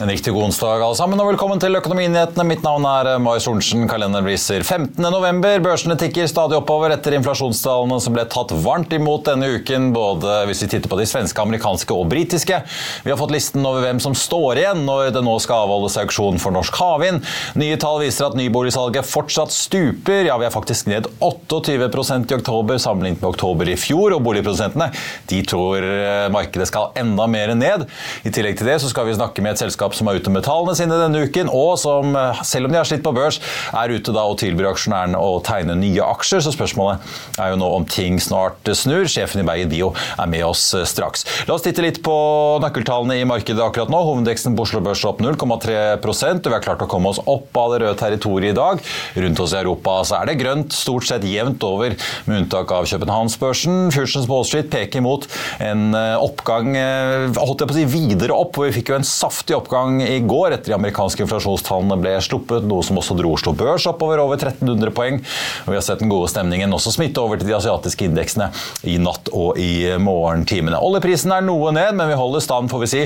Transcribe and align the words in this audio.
En 0.00 0.08
riktig 0.08 0.32
god 0.32 0.46
onsdag 0.46 0.80
alle 0.80 0.96
sammen, 0.96 1.20
og 1.20 1.26
velkommen 1.28 1.58
til 1.60 1.76
Økonominyhetene. 1.76 2.44
Mitt 2.48 2.62
navn 2.64 2.86
er 2.88 3.08
eh, 3.10 3.18
Mai 3.20 3.34
Sorensen. 3.44 3.82
Kalenderen 3.84 4.24
viser 4.24 4.62
15. 4.64 4.96
november. 5.12 5.58
Børsene 5.60 5.92
tikker 6.00 6.24
stadig 6.30 6.56
oppover 6.56 6.94
etter 6.94 7.18
inflasjonstallene 7.18 7.98
som 8.00 8.16
ble 8.16 8.24
tatt 8.32 8.54
varmt 8.64 8.94
imot 8.96 9.26
denne 9.28 9.50
uken, 9.58 9.90
både 9.92 10.38
hvis 10.48 10.62
vi 10.64 10.70
titter 10.72 10.88
på 10.88 10.96
de 10.96 11.04
svenske, 11.04 11.44
amerikanske 11.44 11.92
og 11.92 12.08
britiske. 12.08 12.62
Vi 13.04 13.12
har 13.12 13.18
fått 13.20 13.34
listen 13.34 13.66
over 13.68 13.84
hvem 13.84 14.00
som 14.00 14.16
står 14.16 14.62
igjen 14.62 14.80
når 14.86 15.10
det 15.18 15.24
nå 15.26 15.34
skal 15.44 15.66
avholdes 15.66 15.98
auksjon 16.00 16.40
for 16.40 16.56
norsk 16.56 16.80
havvind. 16.80 17.28
Nye 17.60 17.76
tall 17.84 18.00
viser 18.00 18.30
at 18.30 18.40
nyboligsalget 18.40 19.04
fortsatt 19.04 19.52
stuper. 19.52 20.22
Ja, 20.30 20.38
vi 20.40 20.48
er 20.48 20.56
faktisk 20.56 20.88
ned 20.88 21.10
28% 21.20 22.32
i 22.32 22.38
oktober 22.38 22.80
sammenlignet 22.80 23.20
med 23.20 23.34
oktober 23.34 23.68
i 23.68 23.76
fjor, 23.76 24.16
og 24.16 24.24
boligprosentene 24.30 24.88
de 25.28 25.44
tror 25.44 25.84
eh, 25.84 26.24
markedet 26.32 26.72
skal 26.72 26.96
enda 27.04 27.28
mer 27.28 27.52
ned. 27.52 27.84
I 28.24 28.32
tillegg 28.32 28.56
til 28.62 28.72
det 28.72 28.80
så 28.80 28.88
skal 28.88 29.12
vi 29.12 29.20
snakke 29.20 29.44
med 29.44 29.58
et 29.58 29.66
selskap 29.66 29.89
selskap 29.90 29.98
som 29.98 30.08
er 30.08 30.20
ute 30.20 30.30
med 30.30 30.44
tallene 30.44 30.76
sine 30.76 30.98
denne 30.98 31.26
uken, 31.26 31.50
og 31.50 31.78
som, 31.78 32.14
eh, 32.16 32.42
selv 32.42 32.66
om 32.66 32.72
de 32.72 32.78
har 32.78 32.84
slitt 32.84 33.02
på 33.02 33.14
børs, 33.14 33.40
er 33.72 33.90
ute 33.90 34.12
da 34.12 34.22
og 34.24 34.38
tilbyr 34.38 34.72
aksjonærene 34.72 35.16
å 35.16 35.42
tegne 35.42 35.76
nye 35.76 36.00
aksjer. 36.00 36.42
Så 36.42 36.54
spørsmålet 36.54 37.00
er 37.38 37.50
jo 37.50 37.56
nå 37.56 37.76
om 37.76 37.84
ting 37.84 38.18
snart 38.18 38.62
snur. 38.64 39.04
Sjefen 39.06 39.40
i 39.40 39.46
Bergen 39.46 39.68
Bio 39.70 39.94
er 40.18 40.26
med 40.26 40.44
oss 40.44 40.74
eh, 40.74 40.84
straks. 40.84 41.24
La 41.46 41.54
oss 41.54 41.62
titte 41.62 41.82
litt 41.82 42.02
på 42.02 42.60
nøkkeltallene 42.60 43.20
i 43.20 43.24
markedet 43.24 43.60
akkurat 43.60 43.90
nå. 43.90 44.00
Hovedindeksen 44.00 44.56
på 44.56 44.62
Oslo 44.62 44.80
Børs 44.80 45.04
opp 45.04 45.20
0,3 45.20 46.00
og 46.00 46.44
vi 46.44 46.52
har 46.52 46.62
klart 46.62 46.82
å 46.82 46.88
komme 46.88 47.08
oss 47.08 47.20
opp 47.26 47.56
av 47.56 47.72
det 47.72 47.82
røde 47.82 47.98
territoriet 47.98 48.52
i 48.52 48.56
dag. 48.56 48.80
Rundt 49.16 49.40
oss 49.40 49.52
i 49.52 49.60
Europa 49.60 50.02
så 50.04 50.20
er 50.20 50.26
det 50.26 50.38
grønt 50.40 50.72
stort 50.72 51.06
sett 51.06 51.24
jevnt 51.24 51.62
over, 51.62 51.94
med 52.26 52.42
unntak 52.42 52.70
av 52.72 52.86
Københavnsbørsen. 52.86 53.90
Fusions 53.92 54.28
Wall 54.28 54.44
Street 54.44 54.70
peker 54.70 55.02
mot 55.04 55.26
en 55.60 55.94
eh, 55.94 56.16
oppgang 56.20 56.70
holdt 56.70 57.62
jeg 57.62 57.68
på 57.68 57.74
å 57.74 57.78
si, 57.78 57.86
videre 57.90 58.36
opp, 58.36 58.54
hvor 58.56 58.68
vi 58.68 58.74
fikk 58.74 58.92
jo 58.92 58.98
en 58.98 59.06
saftig 59.06 59.56
oppgang 59.56 59.79
oppgang 59.80 60.02
i 60.02 60.20
går 60.20 60.54
etter 60.54 60.70
de 60.70 60.76
amerikanske 60.76 61.24
inflasjonstallene 61.24 61.96
ble 62.00 62.12
sluppet, 62.22 62.64
noe 62.68 62.84
som 62.84 62.98
også 63.00 63.16
dro 63.18 63.32
Oslo 63.34 63.52
Børs 63.56 63.86
oppover 63.88 64.20
over 64.20 64.36
1300 64.36 64.92
poeng. 64.94 65.20
Og 65.64 65.72
vi 65.72 65.78
har 65.78 65.84
sett 65.84 66.02
den 66.02 66.10
gode 66.10 66.28
stemningen 66.30 66.72
også 66.72 66.92
smitte 66.94 67.20
over 67.20 67.40
til 67.40 67.48
de 67.48 67.56
asiatiske 67.56 68.08
indeksene 68.08 68.50
i 68.84 68.98
natt 69.00 69.30
og 69.32 69.58
i 69.60 69.96
morgentimene. 70.00 70.78
Oljeprisen 70.80 71.32
er 71.34 71.44
noe 71.46 71.72
ned, 71.74 71.94
men 71.96 72.10
vi 72.10 72.18
holder 72.18 72.44
stand 72.44 72.70
får 72.70 72.84
vi 72.84 72.90
si, 72.90 73.02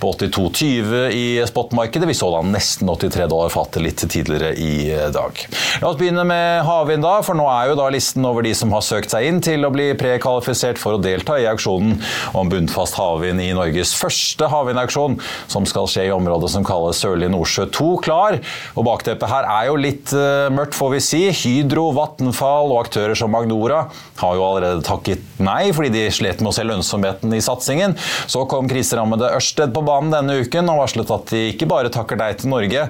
på 0.00 0.12
82,20 0.12 1.16
i 1.16 1.24
spotmarkedet. 1.48 2.08
Vi 2.08 2.18
så 2.18 2.30
da 2.34 2.42
nesten 2.46 2.88
83 2.88 3.28
dollar 3.30 3.52
fatet 3.52 3.84
litt 3.84 4.04
tidligere 4.04 4.52
i 4.58 4.92
dag. 5.14 5.42
La 5.82 5.90
oss 5.90 5.98
begynne 6.00 6.24
med 6.28 6.64
havvind, 6.68 7.04
da, 7.04 7.18
for 7.24 7.38
nå 7.38 7.48
er 7.52 7.72
jo 7.72 7.78
da 7.78 7.88
listen 7.92 8.26
over 8.28 8.44
de 8.46 8.54
som 8.56 8.72
har 8.76 8.84
søkt 8.84 9.12
seg 9.14 9.28
inn 9.28 9.40
til 9.44 9.64
å 9.66 9.72
bli 9.74 9.90
prekvalifisert 9.98 10.80
for 10.80 10.96
å 10.96 11.02
delta 11.02 11.38
i 11.40 11.48
auksjonen 11.50 11.98
om 12.38 12.50
bunnfast 12.52 12.98
havvind 12.98 13.42
i 13.42 13.50
Norges 13.56 13.94
første 13.98 14.48
havvindauksjon, 14.50 15.18
som 15.50 15.66
skal 15.68 15.88
skje 15.90 16.08
i 16.08 16.12
området 16.18 16.50
som 16.52 16.66
kalles 16.66 17.00
Sørlige 17.02 17.32
Nordsjø 17.32 17.68
2 17.74 17.88
klar. 18.04 18.38
Og 18.76 18.86
Bakteppet 18.88 19.30
her 19.30 19.48
er 19.48 19.68
jo 19.70 19.78
litt 19.80 20.12
uh, 20.16 20.48
mørkt, 20.54 20.76
får 20.78 20.94
vi 20.96 21.02
si. 21.04 21.22
Hydro, 21.42 21.88
Vattenfall 21.96 22.72
og 22.72 22.82
aktører 22.84 23.18
som 23.18 23.32
Magnora 23.34 23.86
har 24.18 24.36
jo 24.36 24.44
allerede 24.44 24.84
takket 24.86 25.24
nei 25.42 25.70
fordi 25.74 25.92
de 25.94 26.04
slet 26.12 26.42
med 26.42 26.50
å 26.50 26.56
se 26.56 26.66
lønnsomheten 26.66 27.34
i 27.36 27.42
satsingen. 27.44 27.96
Så 28.30 28.44
kom 28.50 28.68
kriserammede 28.70 29.30
Ørsted 29.36 29.72
på 29.74 29.84
banen 29.86 30.12
denne 30.14 30.38
uken 30.42 30.70
og 30.72 30.82
varslet 30.82 31.12
at 31.14 31.32
de 31.32 31.44
ikke 31.52 31.68
bare 31.70 31.92
takker 31.92 32.18
nei 32.20 32.30
til 32.38 32.50
Norge, 32.52 32.86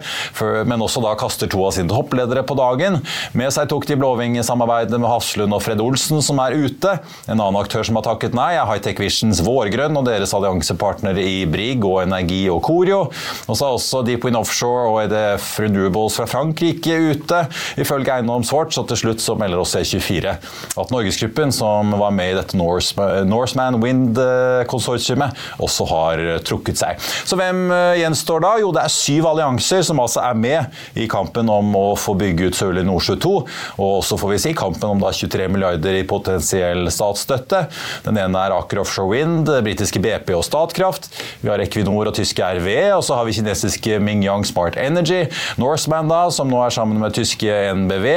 men 0.69 0.84
også 0.84 1.03
da 1.05 1.15
kaster 1.19 1.50
to 1.50 1.61
av 1.67 1.75
sine 1.77 1.91
toppledere 1.93 2.44
på 2.47 2.56
dagen. 2.59 3.00
Med 3.38 3.53
seg 3.55 3.69
tok 3.71 3.87
de 3.88 3.99
Blåvinge-samarbeidet 4.00 4.99
med 4.99 5.11
Hafslund 5.11 5.56
og 5.56 5.62
Fred 5.65 5.83
Olsen, 5.84 6.22
som 6.25 6.41
er 6.43 6.56
ute. 6.56 6.99
En 7.27 7.37
annen 7.37 7.61
aktør 7.61 7.87
som 7.87 7.99
har 7.99 8.06
takket 8.06 8.37
nei, 8.37 8.53
er 8.56 8.69
Hightech 8.69 9.00
Visions 9.03 9.43
Vårgrønn 9.44 9.99
og 9.99 10.06
deres 10.09 10.34
alliansepartnere 10.37 11.25
i 11.25 11.43
Brigg 11.50 11.84
og 11.87 12.03
Energi 12.05 12.44
og 12.53 12.62
Corio. 12.67 13.05
Så 13.49 13.59
er 13.59 13.73
også 13.73 14.03
Deep 14.06 14.25
Wind 14.27 14.39
Offshore 14.39 14.87
og 14.89 15.01
EDF 15.06 15.51
Renewables 15.62 16.19
fra 16.19 16.29
Frankrike 16.31 16.99
ute. 17.12 17.45
Ifølge 17.81 18.15
Eiendomswatch, 18.15 18.81
og 18.81 18.89
til 18.91 19.03
slutt 19.03 19.25
så 19.25 19.37
melder 19.39 19.62
også 19.62 19.83
E24 19.83 20.34
at 20.79 20.93
Norgesgruppen, 20.95 21.53
som 21.55 21.95
var 21.99 22.12
med 22.15 22.33
i 22.33 22.37
dette 22.39 22.59
Norseman 22.59 23.79
Wind-konsortiumet, 23.83 25.37
også 25.62 25.87
har 25.91 26.23
trukket 26.47 26.81
seg. 26.81 26.99
Så 27.29 27.39
hvem 27.39 27.69
eh, 27.75 27.99
gjenstår 28.03 28.43
da? 28.45 28.53
Jo, 28.62 28.73
det 28.75 28.84
er 28.84 28.93
syv 28.93 29.29
allianser 29.33 29.85
som 29.87 30.00
altså 30.03 30.23
er 30.25 30.39
med 30.39 30.99
i 30.99 31.09
kampen 31.11 31.49
om 31.53 31.75
å 31.79 31.87
få 31.99 32.15
bygge 32.19 32.50
ut 32.50 32.59
Sørlige 32.59 32.89
Nordsjø 32.89 33.19
2, 33.23 33.35
og 33.79 33.89
også 34.00 34.19
får 34.21 34.35
vi 34.35 34.41
si 34.43 34.55
kampen 34.59 34.93
om 34.93 35.03
da 35.03 35.12
23 35.15 35.49
milliarder 35.53 35.99
i 35.99 36.06
potensiell 36.09 36.89
statsstøtte. 36.93 37.65
Den 38.06 38.21
ene 38.21 38.45
er 38.45 38.56
Aker 38.56 38.83
Offshore 38.83 39.12
Wind, 39.12 39.50
britiske 39.65 40.03
BP 40.03 40.33
og 40.37 40.45
Statkraft. 40.47 41.11
Vi 41.43 41.50
har 41.50 41.62
Equinor 41.62 42.11
og 42.11 42.17
tyske 42.19 42.45
RV 42.59 42.69
og 42.99 43.07
så 43.07 43.19
har 43.19 43.29
vi 43.29 43.37
kinesiske 43.39 43.99
Mingyang 44.03 44.47
Smart 44.47 44.79
Energy. 44.81 45.25
Norseman, 45.61 46.11
da, 46.11 46.25
som 46.35 46.51
nå 46.51 46.61
er 46.65 46.75
sammen 46.75 47.01
med 47.03 47.15
tyske 47.17 47.59
NBV. 47.79 48.09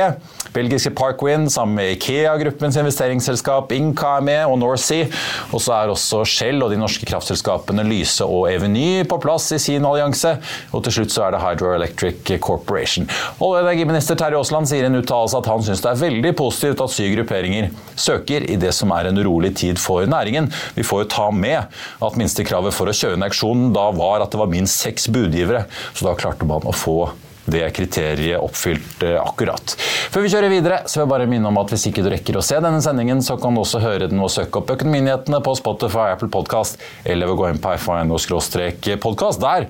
Belgiske 0.51 0.91
Parkwind 0.91 1.51
sammen 1.51 1.77
med 1.77 1.93
Ikea-gruppens 1.93 2.75
investeringsselskap 2.75 3.71
Inca 3.71 4.17
er 4.17 4.25
med, 4.27 4.41
og 4.51 4.57
Northsea. 4.59 5.07
Og 5.55 5.63
så 5.63 5.77
er 5.77 5.91
også 5.93 6.25
Shell 6.27 6.59
og 6.63 6.73
de 6.73 6.79
norske 6.79 7.07
kraftselskapene 7.07 7.85
Lyse 7.87 8.27
og 8.27 8.49
Eveny 8.51 9.05
på 9.07 9.19
plass 9.23 9.47
i 9.55 9.61
sin 9.63 9.87
allianse. 9.87 10.33
Og 10.75 10.83
til 10.83 10.97
slutt 10.97 11.15
så 11.15 11.25
er 11.27 11.35
det 11.35 11.41
Hydroelectric 11.45 12.33
Corporation. 12.43 13.07
Olje- 13.39 13.61
og 13.61 13.69
energiminister 13.69 14.19
Terje 14.19 14.41
Aasland 14.41 14.67
sier 14.67 14.83
i 14.83 14.91
en 14.91 14.99
uttalelse 14.99 15.39
at 15.39 15.49
han 15.53 15.63
syns 15.63 15.85
det 15.85 15.93
er 15.93 16.03
veldig 16.03 16.35
positivt 16.43 16.83
at 16.83 16.95
syv 16.97 17.15
grupperinger 17.15 17.71
søker 17.95 18.43
i 18.51 18.59
det 18.59 18.75
som 18.75 18.91
er 18.95 19.07
en 19.07 19.23
urolig 19.23 19.55
tid 19.63 19.79
for 19.79 20.03
næringen. 20.03 20.51
Vi 20.75 20.83
får 20.83 21.05
jo 21.05 21.11
ta 21.15 21.31
med 21.31 21.71
at 22.03 22.19
minstekravet 22.19 22.75
for 22.75 22.91
å 22.91 22.95
kjøre 22.95 23.19
en 23.19 23.27
auksjon 23.29 23.69
da 23.75 23.87
var 23.95 24.23
at 24.23 24.35
det 24.35 24.41
var 24.41 24.51
minst 24.51 24.83
seks 24.83 25.07
budgivere, 25.11 25.65
så 25.95 26.11
da 26.11 26.17
klarte 26.19 26.47
man 26.47 26.67
å 26.67 26.75
få 26.75 26.99
det 27.45 27.63
kriteriet 27.75 28.41
oppfylt 28.41 29.03
akkurat. 29.21 29.75
Før 30.11 30.25
vi 30.25 30.31
kjører 30.33 30.51
videre, 30.51 30.81
så 30.85 30.99
vil 30.99 31.05
jeg 31.05 31.13
bare 31.13 31.29
minne 31.31 31.49
om 31.49 31.59
at 31.61 31.71
hvis 31.73 31.87
ikke 31.89 32.05
du 32.05 32.11
rekker 32.13 32.37
å 32.37 32.45
se 32.45 32.59
denne 32.61 32.81
sendingen, 32.83 33.23
så 33.25 33.37
kan 33.41 33.55
du 33.55 33.63
også 33.63 33.81
høre 33.83 34.09
den 34.11 34.21
og 34.21 34.31
søke 34.33 34.61
opp 34.61 34.71
Økonominyhetene 34.75 35.41
på 35.43 35.55
Spotify, 35.59 36.11
Apple 36.15 36.29
Podcast 36.31 36.79
eller 37.03 37.27
ved 37.27 37.35
å 37.35 37.41
gå 37.41 37.49
inn 37.51 37.61
på 37.61 37.73
fino-podkast. 39.11 39.41
Der 39.41 39.67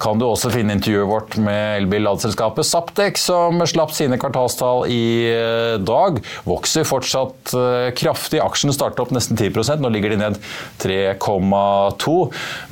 kan 0.00 0.18
du 0.18 0.24
også 0.24 0.50
finne 0.52 0.74
intervjuet 0.76 1.08
vårt 1.08 1.36
med 1.40 1.82
elbil-ladeselskapet 1.82 2.64
Saptek, 2.64 3.18
som 3.20 3.60
slapp 3.68 3.92
sine 3.92 4.16
kvartalstall 4.20 4.86
i 4.88 5.28
eh, 5.28 5.76
dag. 5.82 6.20
Vokser 6.48 6.86
fortsatt 6.88 7.52
eh, 7.56 7.90
kraftig. 7.96 8.40
Aksjen 8.40 8.72
startet 8.72 9.02
opp 9.04 9.12
nesten 9.12 9.36
10% 9.36 9.82
nå 9.82 9.90
ligger 9.92 10.14
de 10.14 10.20
ned 10.22 10.38
3,2 10.80 12.16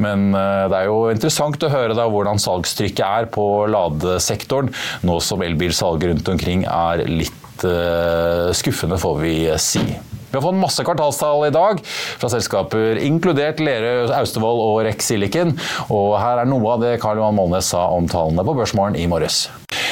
Men 0.01 0.31
eh, 0.33 0.65
det 0.71 0.79
er 0.81 0.89
jo 0.89 1.11
interessant 1.13 1.63
å 1.63 1.73
høre 1.73 1.97
da 1.99 2.09
hvordan 2.09 2.41
salgstrykket 2.41 3.05
er 3.05 3.29
på 3.33 3.45
ladesektoren, 3.69 4.38
nå 5.03 5.19
som 5.25 5.43
elbilsalget 5.43 6.13
rundt 6.13 6.29
omkring 6.35 6.65
er 6.69 7.05
litt 7.09 7.35
skuffende, 8.55 9.01
får 9.03 9.19
vi 9.19 9.35
si. 9.59 9.83
Vi 10.29 10.37
har 10.37 10.45
fått 10.45 10.59
masse 10.61 10.85
kvartalstall 10.85 11.47
i 11.47 11.55
dag 11.55 11.81
fra 11.89 12.29
selskaper 12.29 13.01
inkludert 13.01 13.63
Lerøy, 13.65 14.11
Austevoll 14.19 14.61
og 14.61 14.83
Rex 14.85 15.09
Silicon. 15.09 15.55
Og 15.89 16.19
her 16.21 16.43
er 16.43 16.51
noe 16.51 16.75
av 16.75 16.85
det 16.85 16.99
Karl 17.01 17.23
Johan 17.23 17.39
Molnes 17.39 17.73
sa 17.73 17.87
om 17.97 18.07
tallene 18.11 18.45
på 18.45 18.57
Børsmorgen 18.59 18.99
i 19.01 19.09
morges. 19.09 19.47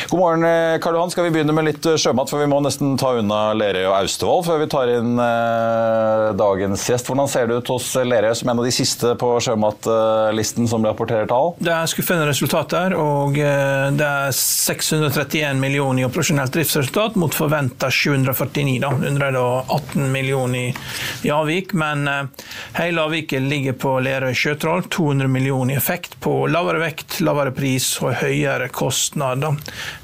God 0.09 0.21
morgen, 0.21 0.45
eh, 0.45 0.79
Karl 0.81 0.95
Johan. 0.95 1.11
Skal 1.11 1.25
vi 1.25 1.31
begynne 1.31 1.53
med 1.53 1.65
litt 1.67 1.87
eh, 1.87 1.97
sjømat? 1.99 2.31
For 2.31 2.39
vi 2.39 2.47
må 2.47 2.61
nesten 2.63 2.93
ta 3.01 3.09
unna 3.19 3.51
Lerøy 3.59 3.89
og 3.89 3.95
Austevoll 3.97 4.45
før 4.47 4.61
vi 4.63 4.69
tar 4.71 4.91
inn 4.93 5.19
eh, 5.19 6.27
dagens 6.39 6.85
gjest. 6.87 7.09
Hvordan 7.11 7.31
ser 7.31 7.49
det 7.51 7.57
ut 7.59 7.73
hos 7.75 7.89
Lerøy 8.07 8.31
som 8.39 8.53
en 8.53 8.63
av 8.63 8.69
de 8.69 8.75
siste 8.75 9.17
på 9.19 9.33
sjømatlisten 9.43 10.71
som 10.71 10.87
rapporterer 10.87 11.27
tall? 11.31 11.57
Det 11.59 11.73
er 11.75 11.91
skuffende 11.91 12.29
resultater, 12.29 12.95
og 12.95 13.35
det 13.35 14.07
er 14.07 14.31
631 14.37 15.59
millioner 15.59 16.05
i 16.05 16.07
operasjonelt 16.07 16.55
driftsresultat 16.55 17.19
mot 17.19 17.35
forventa 17.35 17.91
749. 17.91 18.79
da, 18.85 18.93
118 18.95 20.07
millioner 20.15 20.69
i, 20.69 20.71
i 21.27 21.35
avvik. 21.35 21.75
Men 21.75 22.07
hele 22.79 23.09
avviket 23.09 23.43
ligger 23.43 23.75
på 23.83 23.99
Lerøy 24.07 24.39
Sjøtroll. 24.39 24.87
200 24.87 25.27
millioner 25.33 25.75
i 25.75 25.81
effekt 25.81 26.15
på 26.23 26.45
lavere 26.47 26.85
vekt, 26.85 27.19
lavere 27.27 27.55
pris 27.57 27.91
og 28.05 28.15
høyere 28.23 28.71
kostnader. 28.71 29.59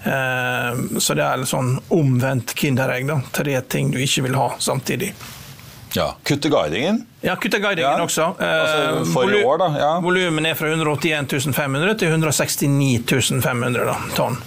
Eh, 0.04 0.98
så 0.98 1.14
det 1.14 1.24
er 1.26 1.38
en 1.38 1.48
sånn 1.48 1.76
omvendt 1.94 2.54
kinderegg. 2.58 3.06
da, 3.10 3.20
Tre 3.32 3.60
ting 3.60 3.92
du 3.92 4.00
ikke 4.02 4.26
vil 4.28 4.38
ha 4.40 4.50
samtidig. 4.58 5.12
Ja, 5.94 6.16
Kutte 6.22 6.48
guidingen? 6.48 7.06
Ja, 7.22 7.36
kutte 7.36 7.58
guidingen 7.62 7.98
ja. 7.98 8.02
også. 8.02 8.24
Altså, 8.38 9.12
for 9.12 9.30
i 9.30 9.44
år, 9.44 9.58
da. 9.60 9.68
Ja. 9.78 9.90
Volumet 10.02 10.48
er 10.50 10.56
fra 10.58 10.70
181 10.72 11.52
500 11.54 11.94
til 12.00 12.08
169 12.08 13.42
500 13.44 13.84
da, 13.86 13.94
tonn. 14.16 14.38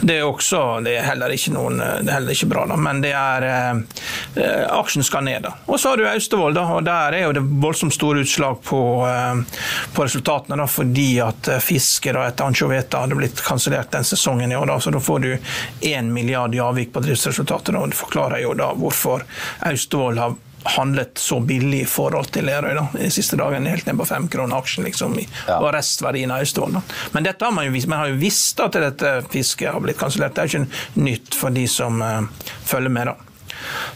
Det 0.00 0.20
er 0.20 0.28
også 0.28 0.60
det 0.84 0.94
er 1.00 1.08
heller 1.08 1.34
ikke, 1.34 1.50
noen, 1.56 1.80
det 1.80 2.06
er 2.06 2.20
heller 2.20 2.36
ikke 2.36 2.50
bra, 2.52 2.66
da, 2.70 2.76
men 2.78 3.02
det 3.02 3.10
er 3.18 3.46
eh, 3.48 4.04
eh 4.38 4.68
Aksjen 4.70 5.02
skal 5.04 5.24
ned. 5.26 5.42
da. 5.48 5.56
Og 5.66 5.80
så 5.80 5.90
har 5.90 5.98
du 5.98 6.06
Austevoll, 6.06 6.54
da, 6.54 6.68
og 6.76 6.84
der 6.86 7.18
er 7.18 7.26
jo 7.26 7.34
det 7.34 7.42
voldsomt 7.64 7.96
store 7.96 8.22
utslag 8.22 8.60
på, 8.62 8.80
eh, 9.08 9.64
på 9.96 10.06
resultatene. 10.06 10.60
da, 10.62 10.68
Fordi 10.70 11.10
at 11.26 11.50
fisket 11.58 11.90
fiske 11.90 12.12
da, 12.12 12.26
etter 12.28 12.46
ansjoveta 12.46 13.02
hadde 13.02 13.18
blitt 13.18 13.40
kansellert 13.44 13.90
den 13.90 14.04
sesongen 14.04 14.52
i 14.52 14.56
år. 14.56 14.66
da, 14.66 14.80
Så 14.80 14.90
da 14.90 15.00
får 15.00 15.18
du 15.18 15.38
1 15.80 16.12
milliard 16.12 16.54
i 16.54 16.60
avvik 16.60 16.92
på 16.92 17.00
driftsresultatet. 17.00 17.74
og 17.74 17.90
Det 17.90 17.96
forklarer 17.96 18.42
jo 18.42 18.54
da 18.54 18.72
hvorfor 18.74 19.24
Austevoll 19.66 20.18
har 20.18 20.34
handlet 20.64 21.18
så 21.18 21.40
billig 21.40 21.82
i 21.84 21.88
forhold 21.88 22.30
til 22.34 22.44
Lerøy 22.48 22.74
da, 22.76 22.84
de 22.92 23.08
siste 23.12 23.38
dagene. 23.40 23.72
Helt 23.72 23.88
ned 23.88 23.98
på 24.00 24.08
fem 24.08 24.28
kroner 24.32 24.60
aksjen 24.60 24.86
liksom, 24.88 25.16
ja. 25.20 25.58
og 25.58 25.70
restverdien 25.76 26.32
av 26.34 26.44
Austevoll. 26.44 26.80
Men 27.14 27.26
dette 27.26 27.46
har 27.46 27.54
man 27.56 27.68
jo 27.68 27.74
visst. 27.76 27.90
Man 27.90 28.02
har 28.02 28.12
jo 28.12 28.20
visst 28.20 28.60
at 28.60 28.76
dette 28.76 29.16
fisket 29.32 29.72
har 29.72 29.82
blitt 29.84 30.00
kansellert. 30.00 30.36
Det 30.36 30.44
er 30.44 30.52
ikke 30.52 31.02
nytt 31.06 31.36
for 31.36 31.54
de 31.54 31.66
som 31.70 32.00
uh, 32.04 32.22
følger 32.68 32.92
med. 32.92 33.12
da. 33.12 33.30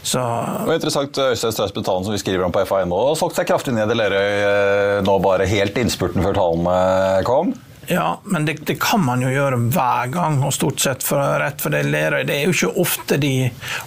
Så... 0.02 0.18
Det 0.18 0.68
var 0.68 0.74
interessant, 0.74 1.18
Øystein 1.18 1.52
Strauss 1.52 1.72
Betalen, 1.72 2.04
som 2.04 2.12
vi 2.12 2.20
skriver 2.20 2.44
om 2.44 2.52
på 2.52 2.64
FA1 2.68 2.92
har 2.92 3.14
solgt 3.18 3.38
seg 3.38 3.48
kraftig 3.48 3.72
ned 3.76 3.90
i 3.90 3.96
Lerøy 3.96 4.18
eh, 4.20 4.98
nå 5.06 5.14
bare 5.24 5.48
helt 5.48 5.78
innspurten 5.80 6.24
før 6.24 6.36
tallene 6.36 7.22
kom. 7.26 7.54
Ja, 7.88 8.20
men 8.24 8.44
det, 8.44 8.58
det, 8.66 8.76
kan 8.80 9.02
man 9.04 9.22
jo 9.22 9.30
gjøre 9.32 9.58
hver 9.74 10.10
gang, 10.12 10.38
og 10.44 10.54
stort 10.54 10.80
sett 10.80 11.04
for 11.04 11.20
rett 11.40 11.60
for 11.62 11.74
det 11.74 11.84
Lerøy. 11.88 12.22
Det 12.26 12.36
er 12.36 12.48
jo 12.48 12.54
ikke 12.54 12.82
ofte 12.84 13.18
de 13.20 13.32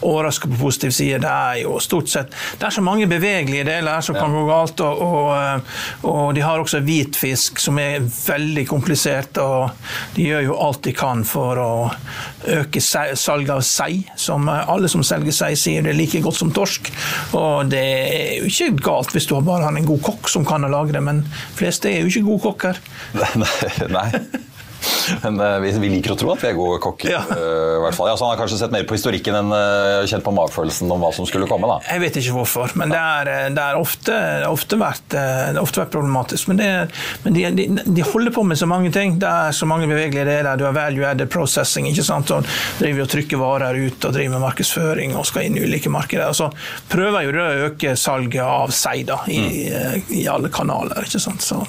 overrasker 0.05 0.51
på 0.51 0.59
positiv 0.61 0.93
side. 0.97 1.21
Det 1.23 1.31
er 1.31 1.61
jo 1.63 1.77
stort 1.83 2.11
sett 2.11 2.35
Det 2.59 2.67
er 2.67 2.75
så 2.77 2.83
mange 2.85 3.07
bevegelige 3.09 3.65
deler 3.67 4.03
som 4.05 4.17
kan 4.17 4.33
gå 4.33 4.43
galt, 4.49 4.83
og, 4.85 5.01
og, 5.07 5.29
eh, 5.37 5.81
og, 6.03 6.35
de 6.37 6.45
har 6.45 6.61
også 6.61 6.83
hvitfisk, 6.85 7.61
som 7.61 7.79
er 7.81 8.05
veldig 8.05 8.67
komplisert, 8.69 9.39
og 9.41 9.71
de 10.15 10.29
gjør 10.29 10.47
jo 10.49 10.59
alt 10.67 10.83
de 10.85 10.93
kan 10.97 11.23
for 11.27 11.61
å 11.61 11.71
øke 12.47 12.81
salget 12.81 13.53
av 13.53 13.61
sei, 13.65 14.01
som 14.19 14.49
alle 14.49 14.89
som 14.91 15.03
selger 15.05 15.35
sei, 15.35 15.53
sier 15.59 15.85
det 15.85 15.93
er 15.93 15.99
like 15.99 16.21
godt 16.23 16.39
som 16.39 16.51
torsk. 16.55 16.91
Og 17.37 17.71
det 17.71 17.83
er 17.83 18.35
jo 18.41 18.51
ikke 18.51 18.83
galt 18.89 19.15
hvis 19.15 19.29
du 19.29 19.37
bare 19.41 19.67
har 19.67 19.75
en 19.75 19.89
god 19.89 20.03
kokk 20.11 20.31
som 20.31 20.45
kan 20.47 20.67
lage 20.67 20.95
det, 20.95 21.03
men 21.03 21.23
de 21.27 21.57
fleste 21.59 21.91
er 21.91 22.03
jo 22.03 22.11
ikke 22.11 22.27
gode 22.31 22.45
kokker. 22.49 22.83
Nei. 23.97 24.09
Men 25.25 25.39
uh, 25.41 25.57
vi, 25.63 25.71
vi, 25.81 25.91
liker 25.97 26.15
å 26.15 26.19
tro 26.19 26.31
at 26.33 26.43
vi 26.43 26.51
er 26.51 26.57
gode 26.57 26.81
kokker. 26.83 27.11
Ja. 27.17 27.21
Uh, 27.23 27.79
hvert 27.85 27.95
fall. 27.95 28.09
Ja, 28.11 28.17
så 28.19 28.27
han 28.27 28.33
har 28.33 28.41
kanskje 28.41 28.57
sett 28.59 28.73
mer 28.73 28.83
på 28.87 28.97
historikken 28.97 29.35
enn 29.37 29.53
uh, 29.53 30.03
kjent 30.09 30.25
på 30.25 30.33
magefølelsen 30.35 30.91
om 30.91 31.01
hva 31.01 31.13
som 31.15 31.27
skulle 31.29 31.47
komme? 31.49 31.69
da. 31.69 31.77
Jeg 31.87 32.03
vet 32.03 32.19
ikke 32.19 32.35
hvorfor, 32.35 32.73
men 32.79 32.91
det 32.91 32.99
det 33.57 33.63
er 33.63 33.77
ofte, 33.79 34.15
ofte, 34.47 34.77
har 35.17 35.59
ofte 35.61 35.81
vært 35.81 35.93
problematisk. 35.93 36.49
Men, 36.51 36.61
er, 36.63 36.91
men 37.23 37.35
de, 37.35 37.45
de, 37.57 37.67
de, 37.85 38.05
holder 38.05 38.33
på 38.35 38.43
med 38.47 38.59
så 38.59 38.67
mange 38.69 38.91
ting. 38.93 39.17
Det 39.21 39.29
er 39.29 39.55
så 39.55 39.67
mange 39.69 39.87
bevegelige 39.89 40.27
deler. 40.27 40.59
Du 40.59 40.65
har 40.67 40.75
value 40.75 41.07
added 41.07 41.31
processing. 41.33 41.87
ikke 41.91 42.05
sant? 42.05 42.31
Og 42.35 42.45
driver 42.81 43.05
og 43.05 43.11
trykker 43.13 43.41
varer 43.41 43.79
ut 43.87 44.09
og 44.09 44.15
driver 44.15 44.35
med 44.35 44.45
markedsføring 44.45 45.15
og 45.17 45.27
skal 45.29 45.47
inn 45.47 45.57
i 45.59 45.65
ulike 45.65 45.91
markeder. 45.93 46.31
Og 46.31 46.37
så 46.37 46.49
prøver 46.91 47.27
jo 47.27 47.35
å 47.37 47.49
øke 47.69 47.95
salget 47.99 48.43
av 48.43 48.73
sei 48.75 49.01
da, 49.07 49.21
i, 49.31 49.41
mm. 49.71 50.11
i 50.21 50.25
alle 50.31 50.51
kanaler. 50.53 51.07
ikke 51.07 51.21
sant? 51.23 51.45
Så 51.45 51.61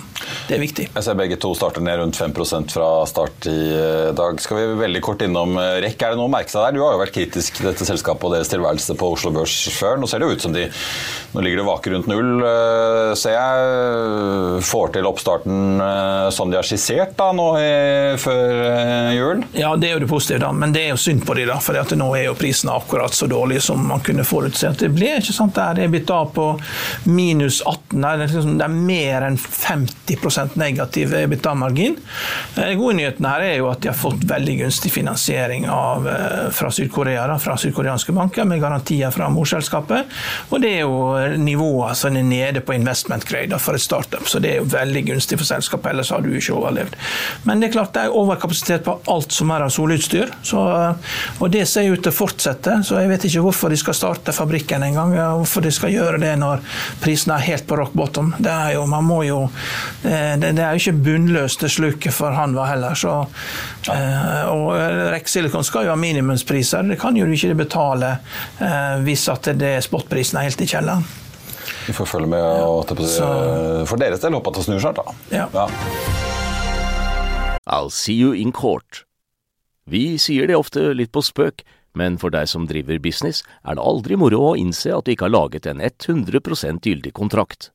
det 0.49 0.59
er 0.59 0.63
viktig. 0.63 0.89
Jeg 0.95 1.05
ser 1.05 1.19
begge 1.19 1.39
to 1.41 1.53
starter 1.57 1.85
ned 1.85 2.01
rundt 2.01 2.19
5 2.19 2.35
fra 2.73 2.89
start 3.09 3.28
i 3.47 3.59
eh, 3.75 4.15
dag. 4.17 4.41
Skal 4.41 4.57
vi 4.57 4.81
veldig 4.81 5.03
kort 5.05 5.23
innom 5.23 5.57
eh, 5.59 5.79
REC. 5.83 5.97
Er 6.03 6.15
det 6.15 6.19
noe 6.21 6.29
å 6.29 6.33
merke 6.33 6.53
seg 6.53 6.65
der? 6.65 6.77
Du 6.77 6.83
har 6.85 6.95
jo 6.95 7.01
vært 7.03 7.15
kritisk 7.17 7.59
til 7.59 7.69
dette 7.69 7.87
selskapet 7.87 8.27
og 8.29 8.35
deres 8.35 8.51
tilværelse 8.53 8.97
på 8.99 9.11
Oslo 9.15 9.33
Børs 9.35 9.57
før. 9.75 9.99
Nå 10.01 10.09
ser 10.11 10.23
det 10.23 10.29
jo 10.29 10.37
ut 10.37 10.47
som 10.47 10.55
de 10.57 10.67
Nå 11.29 11.43
ligger 11.45 11.61
det 11.61 11.67
vake 11.67 11.91
rundt 11.93 12.07
null, 12.09 12.31
eh, 12.49 13.13
ser 13.21 13.35
jeg. 13.37 14.63
Får 14.65 14.95
til 14.95 15.07
oppstarten 15.07 15.83
som 16.35 16.51
de 16.51 16.57
har 16.57 16.67
skissert 16.67 17.13
da, 17.19 17.29
nå 17.37 17.47
før 18.21 18.63
jul? 19.15 19.43
Ja, 19.57 19.75
det 19.79 19.91
er 19.91 19.95
jo 19.97 20.03
det 20.03 20.09
positive, 20.11 20.41
da. 20.43 20.51
Men 20.57 20.73
det 20.75 20.87
er 20.87 20.95
jo 20.95 21.01
synd 21.01 21.27
på 21.29 21.37
de 21.37 21.45
da, 21.49 21.59
for 21.63 21.77
nå 21.77 22.09
er 22.17 22.25
jo 22.27 22.37
prisene 22.39 22.75
akkurat 22.75 23.15
så 23.15 23.29
dårlige 23.31 23.63
som 23.69 23.85
man 23.91 24.03
kunne 24.05 24.25
forutse 24.27 24.71
at 24.73 24.81
det 24.83 24.91
ble. 24.95 25.19
ikke 25.21 25.37
sant? 25.37 25.59
Det 25.77 25.85
er 25.85 25.93
blitt 25.93 26.11
av 26.15 26.33
på 26.35 26.49
minus 27.09 27.61
18. 27.61 28.01
Det 28.01 28.11
er, 28.11 28.25
liksom, 28.25 28.57
det 28.59 28.67
er 28.67 28.79
mer 28.91 29.29
enn 29.29 29.39
50 29.39 30.57
negativ 30.59 31.15
EBITDA-margin. 31.15 31.99
Gode 32.81 32.97
nyhetene 33.19 33.33
her 33.33 33.45
er 33.45 33.57
jo 33.59 33.69
at 33.71 33.83
de 33.83 33.91
har 33.91 33.97
fått 33.97 34.25
veldig 34.29 34.57
gunstig 34.63 34.93
finansiering 34.93 35.69
av, 35.69 36.09
eh, 36.09 36.51
fra 36.51 36.71
Syd-Korea, 36.71 37.39
fra 37.39 37.57
sydkoreanske 37.57 38.13
banker, 38.13 38.45
med 38.45 38.61
garantier 38.61 39.11
fra 39.11 39.29
morselskapet. 39.29 40.07
Og 40.51 40.61
det 40.61 40.79
er 40.79 40.81
jo 40.81 41.37
nivået 41.37 41.97
som 41.97 42.17
er 42.17 42.23
nede 42.23 42.61
på 42.61 42.75
investment 42.75 43.25
grade 43.25 43.59
for 43.59 43.75
et 43.75 43.81
startup, 43.81 44.27
så 44.27 44.41
det 44.41 44.53
er 44.53 44.57
jo 44.59 44.65
veldig 44.65 45.05
gunstig 45.07 45.39
for 45.39 45.45
selskapet, 45.45 45.91
ellers 45.93 46.11
har 46.11 46.21
du 46.21 46.31
ikke 46.31 46.55
overlevd. 46.55 46.95
Men 47.45 47.61
det 47.61 47.69
er 47.69 47.73
klart 47.73 47.95
det 47.95 48.05
er 48.05 48.17
overkapasitet 48.17 48.85
på 48.85 48.99
alt 49.09 49.33
som 49.33 49.51
er 49.51 49.63
av 49.63 49.71
solutstyr, 49.71 50.31
så, 50.43 50.91
eh, 50.91 50.95
og 51.41 51.51
det 51.51 51.67
ser 51.69 51.91
ut 51.91 52.03
til 52.03 52.13
å 52.13 52.17
fortsette. 52.17 52.85
Så 52.85 53.01
jeg 53.01 53.09
vet 53.09 53.25
ikke 53.25 53.43
hvorfor 53.43 53.71
de 53.71 53.77
skal 53.77 53.95
starte 53.95 54.33
fabrikken 54.33 54.83
engang, 54.83 55.15
hvorfor 55.15 55.63
de 55.63 55.71
skal 55.71 55.93
gjøre 55.93 56.21
det 56.21 56.37
når 56.39 56.61
prisene 57.01 57.35
er 57.35 57.47
helt 57.53 57.67
på 57.67 57.77
rock 57.77 57.93
bottom. 57.93 58.35
Det 58.39 58.51
er 58.51 58.75
jo, 58.75 58.87
man 58.87 59.05
må 59.05 59.23
jo, 59.25 59.51
det, 60.03 60.55
det 60.55 60.63
er 60.63 60.77
jo 60.77 60.83
ikke 60.83 61.05
bunnløst 61.05 61.61
det 61.61 61.71
sluket 61.71 62.15
for 62.15 62.31
han 62.33 62.55
var 62.55 62.73
heller. 62.73 62.95
Så, 62.99 63.15
eh, 63.93 64.51
og 64.51 64.73
Rex 65.13 65.37
Silicon 65.37 65.67
skal 65.67 65.87
jo 65.87 65.95
ha 65.95 65.99
minimumspriser. 66.01 66.87
Det 66.89 66.99
kan 67.01 67.17
jo 67.17 67.27
du 67.29 67.37
ikke 67.37 67.55
betale 67.59 68.17
eh, 68.61 68.99
hvis 69.07 69.29
at 69.33 69.53
det 69.59 69.79
spotprisen 69.87 70.41
er 70.41 70.49
helt 70.49 70.65
i 70.65 70.69
kjelleren. 70.69 71.07
Vi 71.89 71.95
får 71.97 72.09
følge 72.09 72.29
med 72.29 72.43
og 72.65 72.91
så, 73.09 73.29
for 73.89 74.01
deres 74.01 74.21
del 74.21 74.37
håper 74.37 74.53
at 74.53 74.59
det 74.61 74.67
snur 74.67 74.83
snart, 74.83 75.01
da. 75.01 75.15
Ja. 75.33 75.47
ja. 75.55 75.69
I'll 77.69 77.93
see 77.93 78.17
you 78.17 78.35
in 78.35 78.53
court. 78.53 79.05
Vi 79.89 80.19
sier 80.21 80.49
det 80.49 80.57
ofte 80.57 80.91
litt 80.97 81.13
på 81.13 81.23
spøk, 81.25 81.65
men 81.97 82.19
for 82.21 82.33
deg 82.33 82.49
som 82.51 82.67
driver 82.69 83.01
business, 83.01 83.43
er 83.65 83.79
det 83.79 83.85
aldri 83.85 84.19
moro 84.21 84.51
å 84.51 84.57
innse 84.61 84.93
at 84.93 85.07
du 85.07 85.15
ikke 85.15 85.29
har 85.29 85.37
laget 85.37 85.69
en 85.69 85.81
100 85.81 86.81
gyldig 86.85 87.13
kontrakt. 87.17 87.71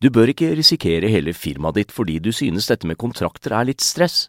Du 0.00 0.10
bør 0.10 0.32
ikke 0.32 0.54
risikere 0.58 1.10
hele 1.12 1.34
firmaet 1.36 1.78
ditt 1.78 1.92
fordi 1.94 2.18
du 2.18 2.32
synes 2.34 2.66
dette 2.66 2.88
med 2.88 2.98
kontrakter 2.98 3.54
er 3.54 3.68
litt 3.68 3.84
stress. 3.84 4.28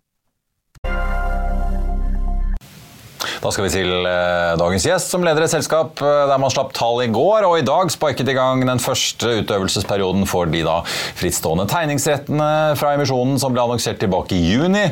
Da 3.41 3.51
skal 3.53 3.67
vi 3.67 3.71
til 3.73 3.91
eh, 4.07 4.53
dagens 4.59 4.85
gjest, 4.87 5.11
som 5.13 5.25
leder 5.25 5.45
et 5.45 5.53
selskap 5.53 6.01
eh, 6.01 6.23
der 6.29 6.41
man 6.41 6.53
slapp 6.53 6.73
tall 6.77 7.03
i 7.05 7.09
går, 7.13 7.45
og 7.47 7.57
i 7.59 7.65
dag 7.65 7.91
sparket 7.93 8.29
i 8.31 8.35
gang 8.37 8.63
den 8.67 8.81
første 8.81 9.37
utøvelsesperioden 9.41 10.27
for 10.29 10.49
de 10.51 10.63
da 10.65 10.79
frittstående 11.19 11.67
tegningsrettene 11.71 12.49
fra 12.79 12.95
emisjonen 12.97 13.39
som 13.41 13.53
ble 13.53 13.63
annonsert 13.63 14.01
tilbake 14.01 14.37
i 14.37 14.53
juni. 14.55 14.87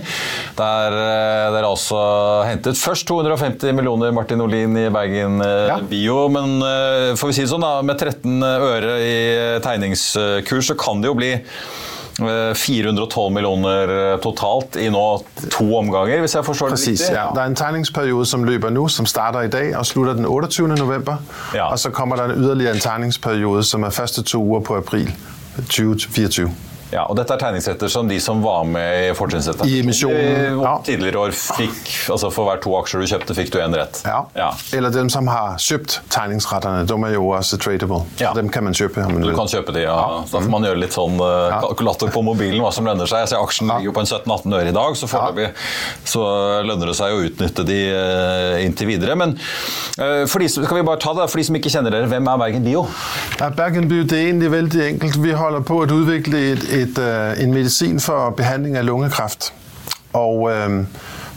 Der 0.59 0.99
eh, 1.03 1.45
dere 1.55 1.69
altså 1.69 2.01
hentet 2.47 2.79
først 2.79 3.07
250 3.09 3.75
millioner 3.77 4.13
Martin 4.15 4.43
Olin 4.45 4.77
i 4.79 4.87
Bergen 4.93 5.39
ja. 5.41 5.79
Bio, 5.89 6.27
men 6.31 6.59
får 7.17 7.31
vi 7.31 7.35
si 7.35 7.45
det 7.45 7.51
sånn, 7.51 7.63
da, 7.63 7.79
med 7.85 7.99
13 7.99 8.43
øre 8.43 8.97
i 9.03 9.15
tegningskurs 9.63 10.71
så 10.71 10.77
kan 10.79 11.01
det 11.01 11.09
jo 11.09 11.17
bli 11.17 11.31
412 12.19 13.33
millioner 13.33 13.93
eh, 13.95 14.19
totalt 14.23 14.75
i 14.75 14.89
nå 14.91 15.03
to 15.51 15.65
omganger, 15.77 16.19
hvis 16.23 16.35
jeg 16.35 16.45
forstår 16.45 16.73
det 16.73 16.79
riktig? 16.81 17.11
Ja. 17.13 17.29
Det 17.35 17.43
er 17.43 17.51
en 17.51 17.55
tegningsperiode 17.59 18.25
som 18.29 18.43
løper 18.47 18.73
nå, 18.75 18.87
som 18.87 19.07
starter 19.09 19.47
i 19.47 19.51
dag 19.51 19.75
og 19.79 19.85
slutter 19.85 20.17
den 20.19 20.25
28. 20.25 20.67
november. 20.67 21.21
Ja. 21.55 21.69
Og 21.71 21.79
så 21.79 21.89
kommer 21.89 22.19
det 22.19 22.29
en 22.29 22.43
ytterligere 22.43 22.75
en 22.75 22.83
tegningsperiode 22.83 23.63
som 23.63 23.83
er 23.83 23.95
første 23.95 24.23
to 24.23 24.43
uker 24.43 24.65
på 24.65 24.79
april 24.83 25.13
2024. 25.69 26.49
Ja, 26.89 27.03
og 27.05 27.17
Dette 27.19 27.35
er 27.35 27.41
tegningsretter 27.41 27.91
som 27.91 28.07
de 28.09 28.17
som 28.23 28.41
var 28.41 28.63
med 28.65 29.09
i 29.09 29.13
fortrinnsrettet 29.17 29.69
I 29.69 29.81
emisjonen. 29.83 30.61
Ja. 30.63 30.73
Tidligere 30.85 31.21
år 31.27 31.35
fikk, 31.35 31.77
altså 32.13 32.31
For 32.33 32.47
hver 32.47 32.61
to 32.63 32.73
aksjer 32.79 33.03
du 33.03 33.09
kjøpte, 33.11 33.35
fikk 33.37 33.51
du 33.53 33.59
én 33.61 33.75
rett. 33.77 34.01
Ja. 34.07 34.23
ja. 34.37 34.49
Eller 34.75 34.93
dem 34.93 35.11
som 35.13 35.29
har 35.29 35.59
kjøpt 35.61 35.99
tegningsrettene. 36.13 36.87
De 36.89 36.97
er 37.05 37.13
jo 37.15 37.27
også 37.35 37.59
tradable. 37.61 38.01
Ja. 38.21 38.33
Dem 38.37 38.49
kan 38.53 38.65
man 38.65 38.77
kjøpe. 38.77 39.05
Man 39.05 39.25
du 39.25 39.33
kan 39.37 39.51
kjøpe 39.51 39.75
de, 39.75 39.83
ja. 39.85 39.97
Da 40.31 40.41
får 40.41 40.49
man 40.51 40.65
gjøre 40.65 40.81
litt 40.81 40.95
sånn 40.95 41.19
uh, 41.21 41.59
kalkulator 41.61 42.13
på 42.13 42.23
mobilen 42.25 42.63
hva 42.63 42.73
som 42.73 42.87
lønner 42.89 43.09
seg. 43.09 43.25
Jeg 43.25 43.33
ser 43.33 43.43
Aksjen 43.43 43.69
ligger 43.69 43.89
jo 43.89 43.95
på 43.95 44.03
en 44.03 44.09
17-18 44.09 44.57
øre 44.59 44.73
i 44.73 44.75
dag, 44.75 44.97
så 44.97 45.09
foreløpig 45.09 45.49
så 46.09 46.25
lønner 46.65 46.91
det 46.91 46.97
seg 46.97 47.13
å 47.13 47.21
utnytte 47.27 47.65
de 47.67 47.79
uh, 47.93 48.57
inntil 48.63 48.89
videre. 48.89 49.17
Men 49.19 49.35
uh, 49.37 50.25
for 50.29 50.41
de, 50.41 50.49
skal 50.51 50.81
vi 50.81 50.85
bare 50.87 51.01
ta 51.01 51.13
det, 51.17 51.29
for 51.29 51.41
de 51.41 51.47
som 51.49 51.59
ikke 51.59 51.71
kjenner 51.73 51.93
dere, 51.93 52.09
hvem 52.09 52.33
er 52.33 52.41
Bergen 52.41 52.65
Bio? 52.65 52.85
Ja, 53.37 53.51
Bergen 53.55 53.89
Bio 53.91 54.07
det 54.09 54.17
er 54.17 54.31
egentlig 54.31 54.51
veldig 54.55 54.85
enkelt. 54.87 55.21
Vi 55.23 55.35
holder 55.37 55.65
på 55.65 55.81
å 55.83 55.87
utvikle 55.87 56.43
et, 56.53 56.67
et, 56.81 56.97
øh, 56.97 57.43
en 57.43 57.53
medicin 57.53 57.99
for 57.99 58.29
behandling 58.29 58.77
av 58.77 58.83
lungekræft. 58.83 59.53
Og 60.13 60.51
øh, 60.51 60.85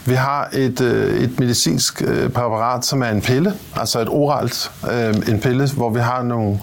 vi 0.05 0.13
har 0.13 0.49
et, 0.53 0.81
øh, 0.81 1.23
et, 1.23 1.39
medicinsk 1.39 2.01
øh, 2.01 2.29
præparat, 2.29 2.85
som 2.85 3.03
er 3.03 3.09
en 3.09 3.21
pille, 3.21 3.53
altså 3.75 3.99
et 3.99 4.09
oralt 4.09 4.71
øh, 4.91 5.15
en 5.29 5.39
pille, 5.39 5.69
hvor 5.71 5.89
vi 5.89 5.99
har 5.99 6.23
nogle 6.23 6.59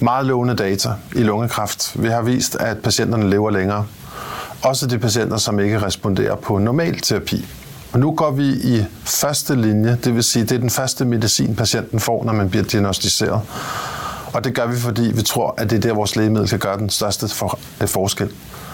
meget 0.00 0.26
lovende 0.26 0.54
data 0.54 0.88
i 1.14 1.22
lungekræft. 1.22 2.02
Vi 2.02 2.08
har 2.08 2.22
vist, 2.22 2.56
at 2.56 2.78
patienterne 2.78 3.30
lever 3.30 3.50
længere. 3.50 3.86
Også 4.62 4.86
de 4.86 4.98
patienter, 4.98 5.36
som 5.36 5.60
ikke 5.60 5.82
responderer 5.82 6.34
på 6.34 6.58
normal 6.58 7.00
terapi. 7.00 7.46
Og 7.92 8.00
nu 8.00 8.14
går 8.14 8.30
vi 8.30 8.44
i 8.44 8.84
første 9.04 9.54
linje, 9.54 9.98
det 10.04 10.14
vil 10.14 10.24
sige, 10.24 10.44
det 10.44 10.52
er 10.52 10.58
den 10.58 10.70
første 10.70 11.04
medicin, 11.04 11.56
patienten 11.56 12.00
får, 12.00 12.24
når 12.24 12.32
man 12.32 12.50
bliver 12.50 12.64
diagnostiseret. 12.64 13.40
Og 14.32 14.44
det 14.44 14.54
gør 14.54 14.66
vi, 14.66 14.76
fordi 14.76 15.02
vi 15.14 15.22
tror, 15.22 15.54
at 15.58 15.70
det 15.70 15.76
er 15.76 15.80
der, 15.80 15.94
vores 15.94 16.16
lægemiddel 16.16 16.48
kan 16.48 16.58
gøre 16.58 16.78
den 16.78 16.90
største 16.90 17.28
for, 17.28 17.58
forskel. 17.86 18.30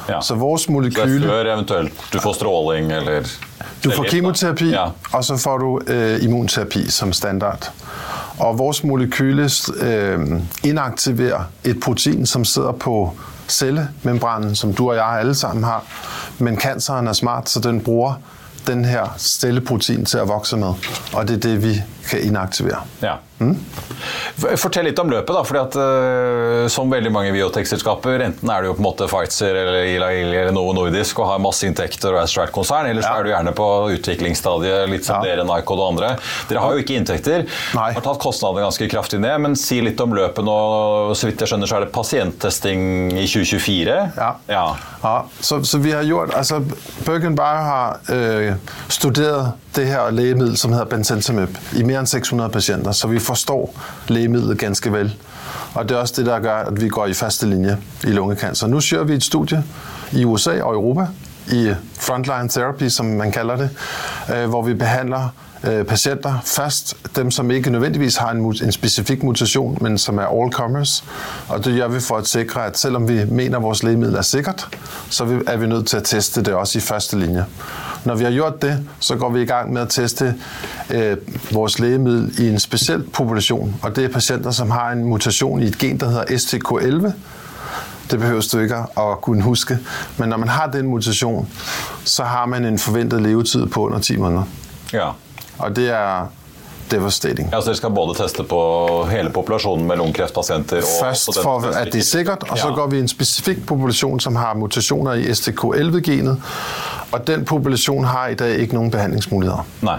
Ja. 0.08 0.20
Så 0.20 0.34
vores 0.34 0.68
molekyle... 0.68 1.26
Før 1.26 1.54
eventuelt 1.54 1.92
du 2.12 2.20
får 2.20 2.32
stråling 2.32 2.92
eller... 2.92 3.23
Du 3.84 3.90
får 3.90 4.04
kemoterapi, 4.08 4.70
ja. 4.70 4.84
og 5.12 5.25
så 5.25 5.37
får 5.37 5.58
du 5.58 5.80
øh, 5.87 6.25
immunterapi 6.25 6.90
som 6.90 7.12
standard. 7.12 7.73
Og 8.38 8.58
vores 8.58 8.84
molekyle 8.84 9.50
øh, 9.80 10.40
inaktiverer 10.64 11.40
et 11.64 11.80
protein, 11.80 12.26
som 12.26 12.44
sidder 12.44 12.73
på 12.73 13.12
cellemembranen, 13.49 14.54
som 14.54 14.75
du 14.75 14.90
og 14.90 14.96
jeg 14.96 15.18
alle 15.20 15.34
sammen 15.34 15.64
har. 15.64 15.84
Men 16.38 16.61
canceren 16.61 17.06
er 17.06 17.12
smart, 17.12 17.49
så 17.49 17.61
den 17.61 17.80
bruger 17.80 18.14
den 18.66 18.84
her 18.84 19.14
celleprotein 19.18 20.04
til 20.04 20.20
å 20.20 20.25
vokse 20.25 20.56
med. 20.56 20.75
Og 21.12 21.28
det 21.28 21.37
er 21.37 21.40
det 21.40 21.62
vi 21.62 21.82
inaktivere. 22.12 22.82
Ja. 23.00 23.18
Mm? 23.38 23.56
Fortell 24.56 24.87
litt 24.87 24.99
om 24.99 25.11
løpet. 25.11 25.34
da, 25.34 25.40
fordi 25.44 25.61
at 25.61 25.76
uh, 25.76 26.68
Som 26.70 26.92
veldig 26.92 27.11
mange 27.12 27.32
biotekselskaper, 27.34 28.23
enten 28.23 28.50
er 28.50 28.62
du 28.62 28.68
jo 28.68 28.76
på 28.76 28.82
en 28.82 28.87
måte 28.87 29.08
Pfizer 29.11 29.56
eller 29.58 29.88
Ila 29.90 30.11
Ili 30.14 30.37
eller 30.38 30.54
Novo 30.54 30.73
Nordisk 30.76 31.18
og 31.18 31.32
har 31.32 31.42
masse 31.42 31.66
inntekter 31.66 32.14
og 32.14 32.23
er 32.23 32.30
Strat-konsern, 32.30 32.88
eller 32.90 33.02
så 33.02 33.11
ja. 33.11 33.18
er 33.18 33.26
du 33.26 33.32
gjerne 33.32 33.54
på 33.58 33.68
utviklingsstadiet, 33.96 34.87
litt 34.92 35.08
som 35.08 35.18
ja. 35.18 35.32
dere, 35.34 35.46
Nike 35.49 35.75
og 35.75 35.82
andre. 35.88 36.12
Dere 36.50 36.62
har 36.62 36.76
jo 36.76 36.84
ikke 36.84 36.99
inntekter. 37.00 37.46
Nei. 37.75 37.88
Har 37.96 38.06
tatt 38.06 38.23
kostnadene 38.23 38.68
ganske 38.68 38.88
kraftig 38.92 39.20
ned, 39.25 39.37
men 39.44 39.58
si 39.58 39.80
litt 39.82 40.00
om 40.04 40.14
løpet 40.16 40.46
nå. 40.46 40.58
Så 41.18 41.28
vidt 41.28 41.42
jeg 41.42 41.50
skjønner, 41.50 41.70
så 41.70 41.80
er 41.80 41.87
det 41.87 41.92
pasienttesting 41.94 42.87
i 43.18 43.26
2024? 43.26 43.99
Ja. 44.14 44.30
ja. 44.50 44.64
ja. 45.02 45.16
Så, 45.40 45.61
så, 45.66 45.82
vi 45.82 45.92
har 45.94 46.06
gjort 46.06 46.34
altså 46.34 46.62
Bergen 47.04 47.37
Bayer 47.38 47.66
har 47.66 48.14
øh, 48.14 48.54
studert 48.92 49.63
det 49.76 49.87
her 49.87 50.11
lægemiddel 50.11 50.57
som 50.57 50.73
heter 50.73 50.85
Benzentamib 50.85 51.59
i 51.76 51.83
mer 51.83 51.99
enn 51.99 52.07
600 52.07 52.50
patienter, 52.50 52.93
så 52.93 53.09
vi 53.09 53.19
forstår 53.19 53.75
lægemidlet 54.09 54.59
ganske 54.59 54.93
vel. 54.93 55.16
Og 55.75 55.88
det 55.88 55.95
er 55.95 55.99
også 55.99 56.14
det, 56.16 56.26
der 56.26 56.40
gør, 56.40 56.57
at 56.57 56.81
vi 56.81 56.88
går 56.88 57.07
i 57.07 57.14
faste 57.14 57.47
linje 57.47 57.78
i 58.04 58.07
lungekancer. 58.07 58.66
Nu 58.66 58.81
kjører 58.81 59.04
vi 59.04 59.14
et 59.14 59.25
studie 59.25 59.64
i 60.12 60.25
USA 60.25 60.62
og 60.62 60.75
Europa, 60.75 61.07
i 61.52 61.75
frontline 61.99 62.49
therapy, 62.49 62.88
som 62.88 63.07
man 63.07 63.33
kalder 63.33 63.57
det, 63.57 63.71
øh, 64.35 64.49
hvor 64.49 64.62
vi 64.62 64.75
behandler 64.75 65.28
øh, 65.64 65.85
patienter 65.85 66.38
først, 66.45 66.97
dem 67.16 67.31
som 67.31 67.50
ikke 67.50 67.71
nødvendigvis 67.71 68.16
har 68.16 68.31
en, 68.31 68.38
en 68.38 68.73
specifik 68.73 69.23
mutation, 69.23 69.78
men 69.81 69.99
som 69.99 70.19
er 70.19 70.43
all 70.43 70.52
comers. 70.52 71.04
Og 71.49 71.64
det 71.64 71.75
gjør 71.75 71.88
vi 71.88 72.00
for 72.00 72.16
at 72.16 72.26
sikre 72.26 72.66
at 72.66 72.78
selvom 72.78 73.09
vi 73.09 73.25
mener 73.25 73.57
at 73.57 73.62
vores 73.62 73.83
lægemiddel 73.83 74.16
er 74.16 74.23
sikkert, 74.23 74.69
så 75.11 75.43
er 75.47 75.57
vi 75.57 75.66
nødt 75.66 75.87
til 75.87 75.97
at 75.97 76.04
teste 76.04 76.43
det 76.43 76.54
også 76.54 76.78
i 76.78 76.81
første 76.81 77.19
linje. 77.19 77.45
Når 78.04 78.14
vi 78.14 78.25
har 78.25 78.30
gjort 78.30 78.62
det, 78.62 78.78
så 79.00 79.16
går 79.16 79.30
vi 79.30 79.42
i 79.42 79.44
gang 79.49 79.73
med 79.73 79.82
å 79.82 79.88
teste 79.88 80.34
øh, 80.90 81.16
vores 81.50 81.78
lægemiddel 81.78 82.44
i 82.44 82.49
en 82.52 82.61
spesiell 82.61 83.02
populasjon. 83.02 83.75
Og 83.82 83.96
det 83.96 84.04
er 84.04 84.12
pasienter 84.12 84.50
som 84.50 84.70
har 84.70 84.92
en 84.92 85.04
mutasjon 85.04 85.62
i 85.62 85.70
et 85.73 85.78
gen 85.78 86.00
der 86.00 86.12
heter 86.18 86.37
STK11. 86.37 87.12
Det 88.11 88.20
behøver 88.20 88.49
du 88.52 88.58
ikke 88.61 88.84
å 89.00 89.14
kunne 89.25 89.42
huske. 89.42 89.78
Men 90.18 90.28
når 90.28 90.37
man 90.44 90.49
har 90.49 90.70
den 90.73 90.87
mutasjonen, 90.87 91.49
så 92.04 92.25
har 92.28 92.46
man 92.46 92.64
en 92.64 92.78
forventet 92.78 93.23
levetid 93.23 93.66
på 93.73 93.87
under 93.87 93.99
10 93.99 94.16
måneder. 94.16 94.44
Ja. 94.92 95.11
Og 95.58 95.76
det 95.76 95.88
er 95.90 96.26
devastating. 96.90 97.49
Ja, 97.52 97.61
så 97.61 97.70
Dere 97.70 97.76
skal 97.76 97.90
både 97.90 98.14
teste 98.18 98.44
på 98.44 98.61
hele 99.11 99.30
populasjonen 99.30 99.87
med 99.88 99.96
lungekreftpasienter? 99.96 100.82
Først 101.00 101.40
for 101.42 101.66
at 101.70 101.92
det 101.92 102.02
er 102.02 102.06
sikkert, 102.06 102.44
og 102.50 102.58
så 102.58 102.68
ja. 102.68 102.75
går 102.75 102.90
vi 102.92 102.96
i 102.96 103.04
en 103.04 103.08
spesifikk 103.08 103.64
populasjon 103.66 104.20
som 104.20 104.37
har 104.37 104.54
mutasjoner 104.54 105.23
i 105.25 105.32
STK11-genet. 105.32 106.37
Og 107.14 107.26
den 107.26 107.44
population 107.44 108.04
har 108.04 108.26
i 108.26 108.35
dag 108.35 108.59
ikke 108.59 108.75
noen 108.75 108.90
behandlingsmuligheter. 108.90 109.66
Nej. 109.83 109.99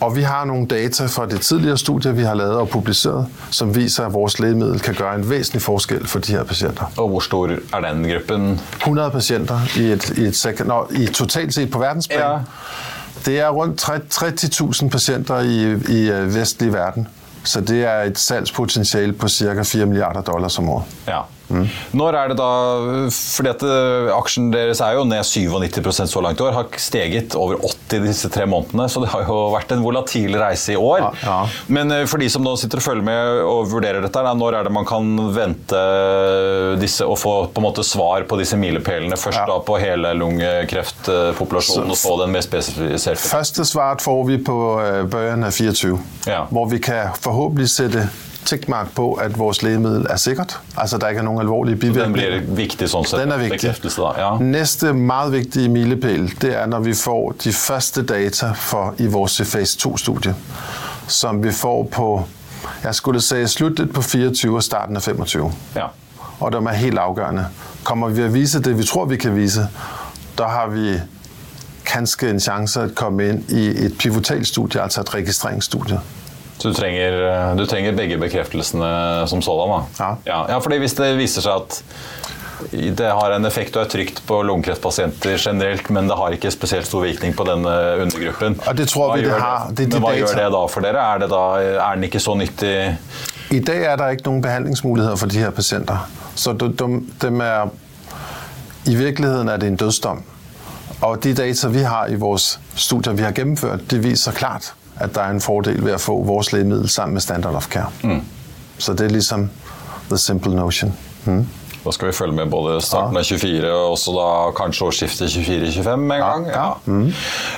Og 0.00 0.16
vi 0.16 0.22
har 0.22 0.44
noen 0.44 0.66
data 0.66 1.06
fra 1.06 1.26
det 1.26 1.40
tidligere 1.40 1.78
studiet 1.78 2.16
vi 2.16 2.22
har 2.22 2.34
lavet 2.34 2.56
og 2.56 2.68
publiceret, 2.68 3.26
som 3.50 3.74
viser 3.76 4.06
at 4.06 4.12
vores 4.12 4.38
lægemiddel 4.38 4.80
kan 4.80 4.94
gjøre 4.94 5.14
en 5.14 5.30
væsentlig 5.30 5.62
forskel 5.62 6.06
for 6.06 6.18
de 6.18 6.32
her 6.32 6.44
patienter. 6.44 6.92
Og 6.96 7.08
Hvor 7.08 7.20
stor 7.20 7.48
er 7.48 7.80
den 7.92 8.08
gruppen? 8.12 8.60
100 8.76 9.10
patienter 9.10 9.60
i, 9.76 9.92
et, 9.92 10.18
i, 10.18 10.24
et 10.24 10.36
second, 10.36 10.68
no, 10.68 10.82
i 10.90 11.06
totalt 11.06 11.54
sett 11.54 11.70
på 11.72 11.78
verdensplan. 11.78 12.20
Ja. 12.20 12.38
Det 13.26 13.40
er 13.40 13.48
rundt 13.48 13.88
30.000 13.88 14.88
patienter 14.88 15.40
i, 15.40 15.72
i 15.92 16.10
øh, 16.10 16.34
vestlig 16.34 16.72
verden. 16.72 17.08
Så 17.44 17.60
det 17.60 17.84
er 17.84 18.02
et 18.02 18.18
salgspotentiale 18.18 19.12
på 19.12 19.28
ca. 19.28 19.62
4 19.62 19.86
milliarder 19.86 20.20
dollars 20.20 20.58
om 20.58 20.68
året. 20.68 20.84
Ja. 21.08 21.20
Mm. 21.48 21.66
Når 21.96 22.16
er 22.18 22.32
det 22.32 22.36
da 22.40 22.50
fordi 23.10 23.50
at 23.52 23.62
eh, 23.66 24.08
Aksjen 24.16 24.48
deres 24.50 24.80
er 24.84 24.96
jo 24.98 25.04
ned 25.06 25.22
97% 25.26 26.10
så 26.10 26.22
langt 26.24 26.40
i 26.40 26.46
år. 26.46 26.54
Har 26.56 26.78
steget 26.80 27.36
over 27.38 27.60
80 27.62 28.06
disse 28.06 28.30
tre 28.32 28.46
månedene. 28.50 28.88
Så 28.90 29.02
det 29.02 29.10
har 29.12 29.26
jo 29.28 29.38
vært 29.54 29.74
en 29.74 29.84
volatil 29.84 30.36
reise 30.40 30.74
i 30.74 30.80
år. 30.80 31.04
Ja, 31.04 31.12
ja. 31.22 31.38
Men 31.72 31.92
eh, 31.94 32.04
for 32.10 32.22
de 32.22 32.30
som 32.32 32.44
nå 32.46 32.56
sitter 32.60 32.82
og 32.82 32.86
følger 32.86 33.06
med 33.06 33.42
og 33.46 33.70
vurderer 33.70 34.02
dette, 34.04 34.24
da, 34.26 34.34
når 34.36 34.60
er 34.60 34.68
det 34.68 34.74
man 34.74 34.88
kan 34.88 35.12
vente 35.36 35.82
disse, 36.80 37.06
og 37.06 37.18
få 37.20 37.36
på 37.52 37.62
en 37.62 37.68
måte 37.68 37.86
svar 37.86 38.26
på 38.28 38.40
disse 38.40 38.58
milepælene? 38.60 39.18
Først 39.20 39.42
ja. 39.42 39.46
da 39.50 39.60
på 39.66 39.78
hele 39.82 40.12
lungekreftpopulasjonen, 40.18 41.94
og 41.94 42.00
så 42.00 42.16
den 42.22 42.34
mer 42.34 42.44
spesifiserte? 42.46 43.22
Første 43.26 43.66
svaret 43.68 44.04
får 44.04 44.22
vi 44.30 44.40
på 44.46 44.56
bøyen 45.12 45.46
av 45.46 45.54
24, 45.54 45.98
hvor 46.50 46.70
vi 46.70 46.82
kan 46.82 47.14
forhåpentlig 47.22 47.70
sette 47.70 48.08
tikkmark 48.46 48.92
på 48.94 49.12
at 49.22 49.38
vores 49.38 49.62
lægemiddel 49.62 50.06
er 50.10 50.16
sikkert. 50.16 50.58
Altså 50.76 50.98
der 50.98 51.08
ikke 51.08 51.18
er 51.24 51.26
noen 51.26 51.42
alvorlige 51.42 51.76
bivirkninger. 51.76 52.30
Den 52.30 52.46
blir 52.46 52.56
viktig 52.56 52.88
sånn 52.90 53.04
sett. 53.06 53.20
Den 53.20 53.34
er 53.34 53.42
viktig. 53.42 53.72
Ja. 54.18 54.30
Neste 54.40 54.92
meget 54.92 55.32
viktige 55.32 55.68
milepæl 55.72 56.30
det 56.42 56.54
er 56.56 56.66
når 56.70 56.86
vi 56.86 56.94
får 56.94 57.36
de 57.44 57.52
første 57.52 58.02
data 58.06 58.52
for, 58.52 58.94
i 58.98 59.06
vores 59.06 59.40
fase 59.44 59.78
2-studie, 59.82 60.34
som 61.08 61.42
vi 61.42 61.52
får 61.52 61.84
på 61.92 62.08
jeg 62.82 62.94
skulle 62.94 63.20
si 63.20 63.46
sluttet 63.46 63.92
på 63.94 64.02
24 64.02 64.56
og 64.56 64.62
starten 64.62 64.96
av 64.96 65.02
25. 65.02 65.50
Ja. 65.76 65.86
Og 66.40 66.52
de 66.52 66.58
er 66.58 66.78
helt 66.78 66.98
avgjørende. 66.98 67.46
Kommer 67.84 68.08
vi 68.14 68.24
å 68.26 68.30
vise 68.30 68.60
det 68.62 68.74
vi 68.78 68.84
tror 68.86 69.06
vi 69.10 69.18
kan 69.20 69.34
vise, 69.36 69.68
da 70.38 70.50
har 70.52 70.70
vi 70.72 70.96
kanskje 71.86 72.30
en 72.30 72.42
sjanse 72.42 72.82
å 72.82 72.92
komme 72.98 73.28
inn 73.30 73.42
i 73.54 73.68
et 73.86 73.98
pivotalstudie, 73.98 74.82
altså 74.82 75.02
et 75.04 75.14
registreringsstudie. 75.14 76.00
Så 76.56 76.68
du 76.68 76.74
trenger, 76.74 77.54
du 77.58 77.66
trenger 77.68 77.96
begge 77.96 78.16
bekreftelsene 78.18 79.26
som 79.28 79.42
sådan? 79.44 79.74
da? 79.74 80.04
Ja. 80.04 80.12
ja. 80.24 80.38
ja 80.54 80.60
fordi 80.64 80.78
hvis 80.80 80.96
det 80.96 81.12
viser 81.18 81.44
seg 81.44 81.60
at 81.66 81.82
det 82.96 83.08
har 83.12 83.34
en 83.36 83.44
effekt 83.44 83.76
og 83.76 83.82
er 83.84 83.90
trygt 83.92 84.22
på 84.26 84.38
lungekreftpasienter 84.48 85.36
generelt, 85.36 85.90
men 85.92 86.08
det 86.08 86.16
har 86.16 86.32
ikke 86.32 86.50
spesielt 86.50 86.86
stor 86.88 87.02
virkning 87.04 87.34
på 87.36 87.44
denne 87.44 87.72
undergruppen. 88.02 88.56
Ja, 88.66 88.72
det 88.72 88.88
tror 88.88 89.10
Hva 89.10 89.18
vi 89.18 89.26
det 89.26 89.40
har. 89.40 89.66
Det 89.68 89.76
det, 89.76 89.88
men 89.92 90.02
hva 90.02 90.12
data. 90.14 90.22
gjør 90.22 90.38
det 90.40 90.46
da 90.54 90.62
for 90.72 90.86
dere? 90.86 91.02
Er, 91.02 91.20
det 91.20 91.28
da, 91.32 91.42
er 91.76 91.98
den 91.98 92.08
ikke 92.08 92.22
så 92.22 92.36
nyttig? 92.38 92.72
I 93.52 93.60
dag 93.60 93.84
er 93.90 94.00
det 94.00 94.08
ikke 94.16 94.30
noen 94.30 94.40
behandlingsmuligheter 94.42 95.20
for 95.20 95.32
de 95.32 95.44
her 95.44 95.52
pasienter. 95.54 96.08
Så 96.34 96.56
de, 96.56 96.70
de, 96.72 96.88
de 97.22 97.34
er, 97.44 97.68
i 98.86 98.96
virkeligheten 98.96 99.52
er 99.52 99.60
det 99.60 99.68
en 99.74 99.76
dødsdom. 99.76 100.24
Og 101.04 101.20
de 101.24 101.34
data, 101.36 101.68
vi 101.68 101.84
har 101.84 102.08
i 102.08 102.16
vores 102.16 102.56
studier, 102.74 103.12
vi 103.12 103.22
har 103.22 103.36
gjennomført, 103.36 103.84
det 103.90 104.00
viser 104.04 104.32
klart, 104.32 104.72
at 105.00 105.14
der 105.14 105.20
er 105.26 105.30
en 105.30 105.40
fordel 105.40 105.84
ved 105.84 105.92
at 105.92 106.00
få 106.00 106.22
vores 106.24 106.52
lægemiddel 106.52 106.88
sammen 106.88 107.14
med 107.14 107.20
standard 107.20 107.54
of 107.54 107.68
care. 107.68 107.90
Mm. 108.02 108.20
Så 108.78 108.92
det 108.92 109.06
er 109.06 109.08
ligesom 109.14 109.50
the 110.08 110.18
simple 110.18 110.54
notion. 110.56 110.92
Mm. 111.24 111.46
Da 111.86 111.92
skal 111.94 112.08
vi 112.08 112.12
følge 112.18 112.34
med 112.34 112.48
både 112.50 112.80
starten 112.82 113.14
av 113.16 113.22
24 113.22 113.68
og 113.70 113.92
også 113.92 114.10
da 114.16 114.26
kanskje 114.58 114.86
årsskiftet 114.88 115.30
24-25 115.30 115.92
en 115.94 116.08
gang. 116.18 116.46
ja. 116.50 116.64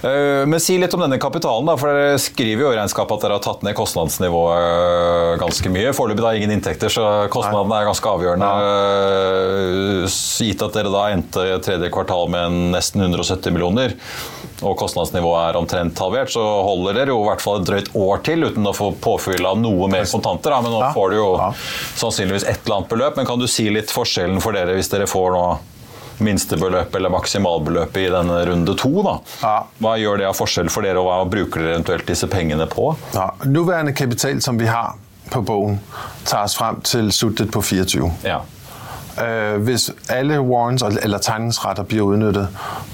Eh, 0.04 0.42
Men 0.46 0.60
si 0.60 0.76
litt 0.76 0.92
om 0.92 1.00
denne 1.00 1.16
kapitalen, 1.18 1.64
da, 1.70 1.76
for 1.80 1.88
dere 1.88 2.18
skriver 2.20 2.66
jo 2.66 2.72
i 2.74 2.76
regnskapet 2.76 3.16
at 3.16 3.24
dere 3.24 3.38
har 3.38 3.44
tatt 3.46 3.64
ned 3.64 3.72
kostnadsnivået 3.78 4.66
eh, 5.32 5.38
ganske 5.40 5.72
mye. 5.72 5.94
Foreløpig 5.96 6.26
da 6.26 6.34
ingen 6.36 6.52
inntekter, 6.58 6.92
så 6.92 7.06
kostnadene 7.32 7.80
er 7.80 7.88
ganske 7.88 8.12
avgjørende. 8.12 8.50
Gitt 10.44 10.62
at 10.62 10.76
dere 10.76 10.92
da 10.92 11.06
endte 11.12 11.46
tredje 11.64 11.90
kvartal 11.94 12.28
med 12.32 12.58
nesten 12.74 13.02
170 13.04 13.54
millioner, 13.54 13.94
og 14.62 14.76
kostnadsnivået 14.80 15.50
er 15.50 15.58
omtrent 15.60 15.98
halvert, 16.02 16.32
så 16.34 16.42
holder 16.66 17.00
dere 17.00 17.14
jo 17.14 17.22
i 17.22 17.28
hvert 17.28 17.42
fall 17.42 17.60
et 17.60 17.68
drøyt 17.68 17.90
år 17.98 18.22
til 18.26 18.46
uten 18.48 18.66
å 18.66 18.74
få 18.74 18.90
påfyll 19.02 19.46
av 19.46 19.58
noe 19.60 19.88
mer 19.90 20.06
kontanter. 20.10 20.54
Da. 20.54 20.60
Men 20.64 20.74
nå 20.74 20.92
får 20.96 21.14
du 21.14 21.18
jo 21.20 21.28
sannsynligvis 22.00 22.46
et 22.48 22.62
eller 22.64 22.80
annet 22.80 22.92
beløp. 22.92 23.18
Men 23.18 23.28
kan 23.28 23.42
du 23.42 23.46
si 23.50 23.68
litt 23.70 23.92
forskjellen 23.94 24.42
for 24.42 24.56
dere 24.58 24.74
hvis 24.78 24.90
dere 24.92 25.06
får 25.10 25.34
nå 25.36 25.44
minstebeløpet 26.18 26.96
eller 26.98 27.12
maksimalbeløpet 27.14 28.00
i 28.02 28.10
denne 28.10 28.38
runde 28.48 28.74
to? 28.78 28.90
da? 29.06 29.16
Ja. 29.42 29.56
Hva 29.78 29.94
gjør 30.00 30.18
det 30.18 30.26
av 30.30 30.38
forskjell 30.38 30.70
for 30.74 30.86
dere, 30.86 30.98
og 30.98 31.06
hva 31.06 31.20
bruker 31.30 31.62
dere 31.62 31.76
eventuelt 31.76 32.08
disse 32.10 32.26
pengene 32.30 32.66
på? 32.70 32.90
Ja, 33.14 33.30
nuværende 33.46 33.94
kapital, 33.94 34.42
som 34.42 34.58
vi 34.58 34.66
har 34.66 34.96
på 35.30 35.42
bogen, 35.44 35.78
tar 36.26 36.48
oss 36.48 36.56
frem 36.58 36.80
til 36.88 37.12
sluttet 37.14 37.52
på 37.54 37.62
24. 37.62 38.10
Ja. 38.26 38.40
Øh, 39.26 39.62
hvis 39.62 39.90
alle 40.08 40.40
warrants 40.40 40.82
eller 41.02 41.18
tegningsretter 41.18 41.82
bliver 41.82 42.04
udnyttet, 42.04 42.48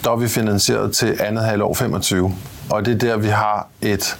der 0.04 0.10
er 0.10 0.16
vi 0.16 0.28
finansieret 0.28 0.92
til 0.92 1.16
andet 1.20 1.44
halvår 1.44 1.74
25. 1.74 2.34
Og 2.70 2.84
det 2.86 2.94
er 2.94 2.98
der, 2.98 3.16
vi 3.16 3.28
har 3.28 3.66
et, 3.82 4.16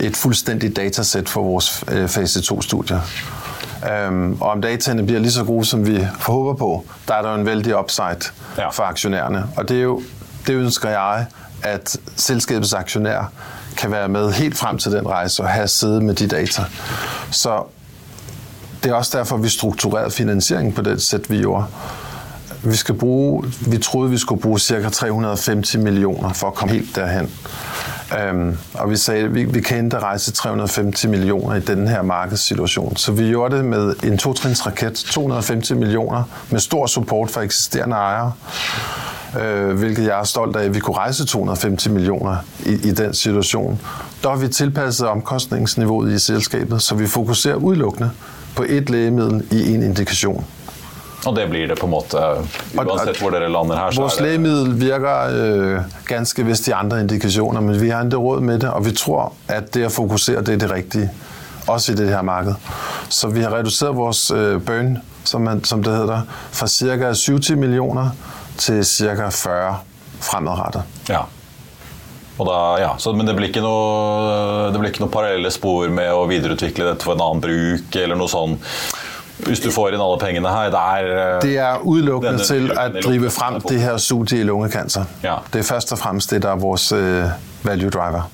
et 0.00 0.16
fuldstændigt 0.16 0.76
datasæt 0.76 1.28
for 1.28 1.42
vores 1.42 1.84
øh, 1.92 2.08
fase 2.08 2.40
2-studier. 2.40 3.00
Øhm, 3.92 4.42
og 4.42 4.50
om 4.50 4.62
dataene 4.62 5.06
bliver 5.06 5.20
lige 5.20 5.32
så 5.32 5.44
gode, 5.44 5.64
som 5.64 5.86
vi 5.86 6.06
håber 6.20 6.54
på, 6.54 6.84
der 7.08 7.14
er 7.14 7.22
der 7.22 7.28
jo 7.30 7.34
en 7.34 7.46
vældig 7.46 7.78
upside 7.78 8.18
Ja. 8.58 8.68
for 8.68 8.82
aktionærerne. 8.82 9.44
Og 9.56 9.68
det, 9.68 9.78
er 9.78 9.82
jo, 9.82 10.02
det 10.46 10.54
ønsker 10.54 10.88
jeg, 10.90 11.26
at 11.62 11.96
selskabets 12.16 12.72
aktionær 12.72 13.32
kan 13.76 13.90
være 13.90 14.08
med 14.08 14.32
helt 14.32 14.56
frem 14.58 14.78
til 14.78 14.92
den 14.92 15.08
rejse 15.08 15.42
og 15.42 15.48
have 15.48 15.68
siddet 15.68 16.02
med 16.02 16.14
de 16.14 16.26
data. 16.28 16.62
Så 17.30 17.62
det 18.84 18.90
er 18.90 18.94
også 18.94 19.18
derfor, 19.18 19.36
vi 19.36 19.48
strukturerede 19.48 20.10
finansieringen 20.10 20.72
på 20.72 20.82
det 20.82 21.02
sæt, 21.02 21.30
vi 21.30 21.38
gjorde. 21.38 21.64
Vi, 22.62 22.76
skal 22.76 22.94
bruge, 22.94 23.44
vi 23.66 23.78
troede, 23.78 24.10
vi 24.10 24.18
skulle 24.18 24.40
bruge 24.40 24.58
ca. 24.58 24.88
350 24.88 25.76
millioner 25.76 26.32
for 26.32 26.46
at 26.46 26.54
komme 26.54 26.74
helt 26.74 26.96
derhen. 26.96 27.30
Um, 28.30 28.58
og 28.74 28.90
vi 28.90 28.96
sagde, 28.96 29.30
vi, 29.30 29.44
vi 29.44 29.60
kan 29.60 29.84
ikke 29.84 29.98
rejse 29.98 30.32
350 30.32 31.06
millioner 31.06 31.56
i 31.56 31.60
denne 31.60 31.88
her 31.88 32.02
markedssituation. 32.02 32.96
Så 32.96 33.12
vi 33.12 33.28
gjorde 33.28 33.56
det 33.56 33.64
med 33.64 33.94
en 34.02 34.18
to-trins 34.18 34.66
raket, 34.66 34.94
250 34.94 35.70
millioner, 35.70 36.22
med 36.50 36.60
stor 36.60 36.86
support 36.86 37.30
fra 37.30 37.42
eksisterende 37.42 37.96
ejere. 37.96 38.32
Øh, 39.40 39.78
hvilket 39.78 40.04
jeg 40.04 40.20
er 40.20 40.24
stolt 40.24 40.56
af, 40.56 40.64
at 40.64 40.74
vi 40.74 40.80
kunne 40.80 40.96
rejse 40.96 41.26
250 41.26 41.88
millioner 41.88 42.36
i, 42.66 42.72
i 42.72 42.92
den 42.92 43.14
situation. 43.14 43.80
Der 44.22 44.28
har 44.28 44.36
vi 44.36 44.48
tilpasset 44.48 45.08
omkostningsniveauet 45.08 46.12
i 46.12 46.18
selskabet, 46.18 46.82
så 46.82 46.94
vi 46.94 47.06
fokuserer 47.06 47.56
udelukkende 47.56 48.10
på 48.56 48.64
et 48.68 48.90
lægemiddel 48.90 49.44
i 49.50 49.74
en 49.74 49.82
indikation. 49.82 50.44
Og 51.26 51.36
det 51.36 51.48
blir 51.50 51.66
det 51.66 51.78
på 51.80 51.86
en 51.86 51.90
måte 51.90 52.18
Uansett 52.76 53.20
hvor 53.20 53.30
dere 53.32 53.48
lander 53.48 53.76
her, 53.76 54.00
Vores 54.00 54.20
lægemiddel 54.20 54.80
virker 54.80 55.28
øh, 55.32 55.80
ganske 56.06 56.44
vist 56.44 56.68
i 56.68 56.70
andre 56.70 57.00
indikationer, 57.00 57.60
men 57.60 57.80
vi 57.80 57.88
har 57.88 58.04
ikke 58.04 58.16
råd 58.16 58.40
med 58.40 58.58
det, 58.58 58.70
og 58.70 58.84
vi 58.86 58.92
tror, 58.92 59.32
at 59.48 59.74
det 59.74 59.84
at 59.84 59.92
fokusere, 59.92 60.40
det 60.40 60.54
er 60.54 60.58
det 60.58 60.70
rigtige. 60.70 61.10
Også 61.66 61.92
i 61.92 61.94
det 61.94 62.08
her 62.08 62.22
marked. 62.22 62.54
Så 63.08 63.28
vi 63.28 63.40
har 63.40 63.54
reduceret 63.54 63.96
vores 63.96 64.30
øh, 64.30 64.60
burn, 64.62 64.98
som, 65.24 65.64
som 65.64 65.82
det 65.82 65.92
hedder, 65.96 66.20
fra 66.52 66.66
ca. 66.66 67.04
70 67.04 67.50
millioner 67.50 68.10
til 68.58 68.84
ca. 68.84 69.28
40 69.28 69.76
fremadrettet. 70.20 70.82
Ja. 71.08 71.20
Og 72.34 72.46
da, 72.48 72.58
ja, 72.82 72.92
så, 72.98 73.12
men 73.14 73.28
det 73.28 73.36
blir, 73.38 73.52
ikke 73.52 73.62
noe, 73.62 74.70
det 74.74 74.80
blir 74.80 74.90
ikke 74.90 75.04
noe 75.04 75.12
parallelle 75.12 75.50
spor 75.54 75.90
med 75.94 76.10
å 76.10 76.24
videreutvikle 76.30 76.88
dette 76.90 77.06
for 77.06 77.14
en 77.14 77.22
annen 77.22 77.42
bruk, 77.44 77.98
eller 78.00 78.18
noe 78.18 78.30
sånn 78.30 78.56
Hvis 79.44 79.62
du 79.62 79.68
får 79.74 79.94
inn 79.94 80.02
alle 80.02 80.18
pengene 80.18 80.50
her, 80.50 80.70
det 80.74 80.80
er 80.80 81.10
eh, 81.14 81.38
Det 81.44 81.56
er 81.62 81.82
utelukkende 81.84 82.46
til 82.46 82.70
å 82.70 82.86
drive 82.96 83.30
frem 83.34 83.58
det 83.66 83.80
her 83.82 83.98
i 84.38 84.42
lungekancer. 84.46 85.10
Ja. 85.26 85.40
Det 85.50 85.62
er 85.62 85.68
først 85.68 85.94
og 85.94 86.00
fremst 86.02 86.34
det, 86.34 86.42
der 86.42 86.54
er 86.54 86.62
vores 86.62 86.90
øh, 86.94 87.30
value 87.66 87.90
driver. 87.90 88.30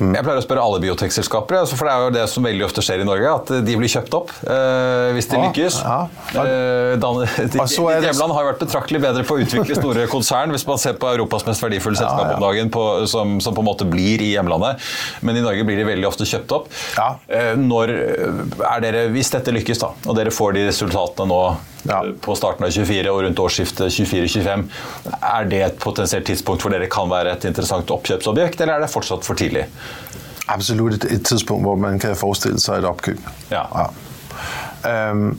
Jeg 0.00 0.24
pleier 0.24 0.40
å 0.40 0.44
spørre 0.44 0.64
alle 0.64 0.80
biotekselskaper, 0.82 1.66
for 1.76 1.88
det 1.88 1.92
er 1.94 2.04
jo 2.06 2.12
det 2.14 2.24
som 2.32 2.46
veldig 2.46 2.66
ofte 2.66 2.84
skjer 2.84 3.04
i 3.04 3.06
Norge, 3.08 3.32
at 3.40 3.52
de 3.66 3.76
blir 3.80 3.90
kjøpt 3.92 4.16
opp 4.16 4.32
eh, 4.44 5.10
hvis 5.16 5.30
de 5.30 5.38
Ja, 5.38 5.42
lykkes. 5.46 5.78
ja. 5.84 5.98
Eh, 6.44 7.66
så 7.74 7.86
er 7.90 8.00
ditt 8.00 8.10
hjemland 8.10 8.34
har 8.36 8.48
vært 8.52 8.62
betraktelig 8.64 9.02
bedre 9.02 9.24
på 9.28 9.38
å 9.38 9.44
utvikle 9.44 9.78
store 9.78 10.06
konsern, 10.14 10.54
hvis 10.54 10.66
man 10.68 10.80
ser 10.82 10.98
på 11.00 11.10
Europas 11.12 11.46
mest 11.48 11.64
verdifulle 11.64 11.98
selskap 12.00 12.26
ja. 12.26 12.36
om 12.38 12.44
dagen, 12.44 12.72
på, 12.72 12.86
som, 13.10 13.38
som 13.44 13.56
på 13.56 13.64
en 13.64 13.70
måte 13.70 13.88
blir 13.88 14.22
i 14.24 14.32
hjemlandet. 14.34 14.80
Men 15.26 15.38
i 15.38 15.44
Norge 15.44 15.66
blir 15.68 15.80
de 15.80 15.88
veldig 15.88 16.08
ofte 16.10 16.28
kjøpt 16.28 16.56
opp. 16.56 16.70
Ja. 16.96 17.12
Eh, 17.28 17.52
når 17.60 17.94
er 17.96 18.84
dere, 18.84 19.06
Hvis 19.14 19.32
dette 19.32 19.52
lykkes, 19.54 19.80
da, 19.82 19.92
og 20.06 20.16
dere 20.18 20.32
får 20.34 20.56
de 20.56 20.68
resultatene 20.70 21.30
nå 21.30 21.42
Ja. 21.88 22.02
på 22.20 22.34
starten 22.36 22.66
av 22.66 22.74
24 22.74 23.08
og 23.08 23.22
rundt 23.24 23.40
årsskiftet 23.40 23.94
24-25, 23.94 24.64
er 25.16 25.46
det 25.48 25.60
et 25.64 25.78
potensielt 25.80 26.26
tidspunkt 26.28 26.64
hvor 26.64 26.74
dere 26.74 26.90
kan 26.92 27.08
være 27.08 27.32
et 27.38 27.46
interessant 27.48 27.90
oppkjøpsobjekt, 27.94 28.60
eller 28.60 28.76
er 28.76 28.84
det 28.84 28.90
fortsatt 28.92 29.24
for 29.24 29.38
tidlig? 29.40 29.64
Absolutt 30.50 30.98
et, 30.98 31.06
et 31.14 31.24
tidspunkt, 31.24 31.64
hvor 31.64 31.78
man 31.80 31.98
kan 32.02 32.16
forestille 32.18 32.60
seg 32.60 32.82
et 32.82 32.90
oppkjøp. 32.90 33.30
Ja. 33.54 33.64
Ja. 33.80 35.10
Um, 35.12 35.38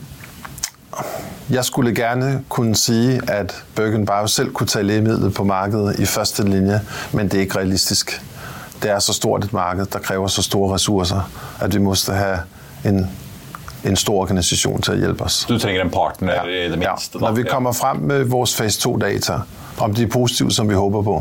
jeg 1.50 1.64
skulle 1.64 1.94
gerne 1.94 2.44
kunne 2.48 2.76
sige, 2.76 3.20
at 3.28 3.64
Bergen 3.74 4.06
Bio 4.06 4.26
selv 4.26 4.52
kunne 4.52 4.66
ta 4.66 4.82
lægemidlet 4.82 5.34
på 5.34 5.44
markedet 5.44 5.98
i 5.98 6.06
første 6.06 6.44
linje, 6.48 6.80
men 7.12 7.28
det 7.28 7.34
er 7.34 7.40
ikke 7.40 7.58
realistisk. 7.58 8.22
Det 8.82 8.90
er 8.90 8.98
så 8.98 9.12
stort 9.12 9.44
et 9.44 9.52
marked, 9.52 9.86
der 9.86 9.98
krever 9.98 10.26
så 10.26 10.42
store 10.42 10.74
ressurser 10.74 11.30
at 11.60 11.74
vi 11.74 11.78
måtte 11.78 12.12
ha 12.12 12.34
en, 12.84 13.10
en 13.84 13.96
stor 13.96 14.22
organisasjon 14.22 14.82
til 14.82 14.94
å 14.94 15.00
hjelpe 15.00 15.24
oss. 15.26 15.44
Du 15.48 15.56
trenger 15.58 15.80
en 15.84 15.90
partner 15.90 16.46
i 16.48 16.68
det 16.70 16.78
minste. 16.78 17.18
Ja. 17.18 17.26
Når 17.26 17.32
vi 17.40 17.42
kommer 17.48 17.72
frem 17.72 17.96
med 18.06 18.24
vores 18.30 18.54
fase 18.54 18.80
2-data, 18.88 19.40
om 19.78 19.94
de 19.94 20.02
er 20.06 20.10
positive, 20.12 20.50
som 20.54 20.68
vi 20.68 20.74
håper 20.78 21.02
på, 21.02 21.16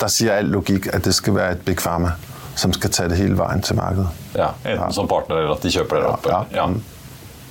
der 0.00 0.10
sier 0.12 0.38
all 0.40 0.50
logikk 0.52 0.88
at 0.94 1.04
det 1.06 1.14
skal 1.14 1.34
være 1.36 1.52
et 1.58 1.64
big 1.64 1.78
pharma, 1.80 2.14
som 2.56 2.72
skal 2.72 2.90
ta 2.90 3.06
det 3.08 3.16
hele 3.20 3.36
veien 3.38 3.62
til 3.62 3.76
markedet. 3.76 4.08
Ja, 4.34 4.50
Enten 4.64 4.82
Ja. 4.86 4.90
som 4.92 5.08
partner 5.08 5.36
eller 5.36 5.54
at 5.54 5.62
de 5.62 5.70
kjøper 5.70 5.96
dere 6.00 6.12
opp. 6.16 6.26
Ja, 6.26 6.42
ja. 6.52 6.66
Mm. 6.66 6.82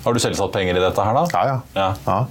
Har 0.06 0.14
du 0.14 0.20
selv 0.20 0.36
satt 0.36 0.52
penger 0.54 0.76
i 0.78 0.80
dette 0.84 1.02
her, 1.02 1.14
da? 1.14 1.26
Ja, 1.34 1.46
ja. 1.48 1.60
Ja. 1.76 1.94
ja. 2.08 2.26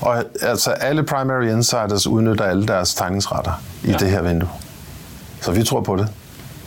Og 0.00 0.24
altså, 0.42 0.70
alle 0.80 1.02
primary 1.02 1.50
insiders 1.50 2.06
utnytter 2.06 2.44
alle 2.50 2.66
deres 2.66 2.94
tegningsretter 2.94 3.52
i 3.84 3.90
Ja. 3.90 3.96
det 3.98 4.10
her 4.10 4.22
vinduet. 4.22 4.50
Så 5.40 5.52
vi 5.52 5.64
tror 5.64 5.80
på 5.82 5.96
det. 5.96 6.08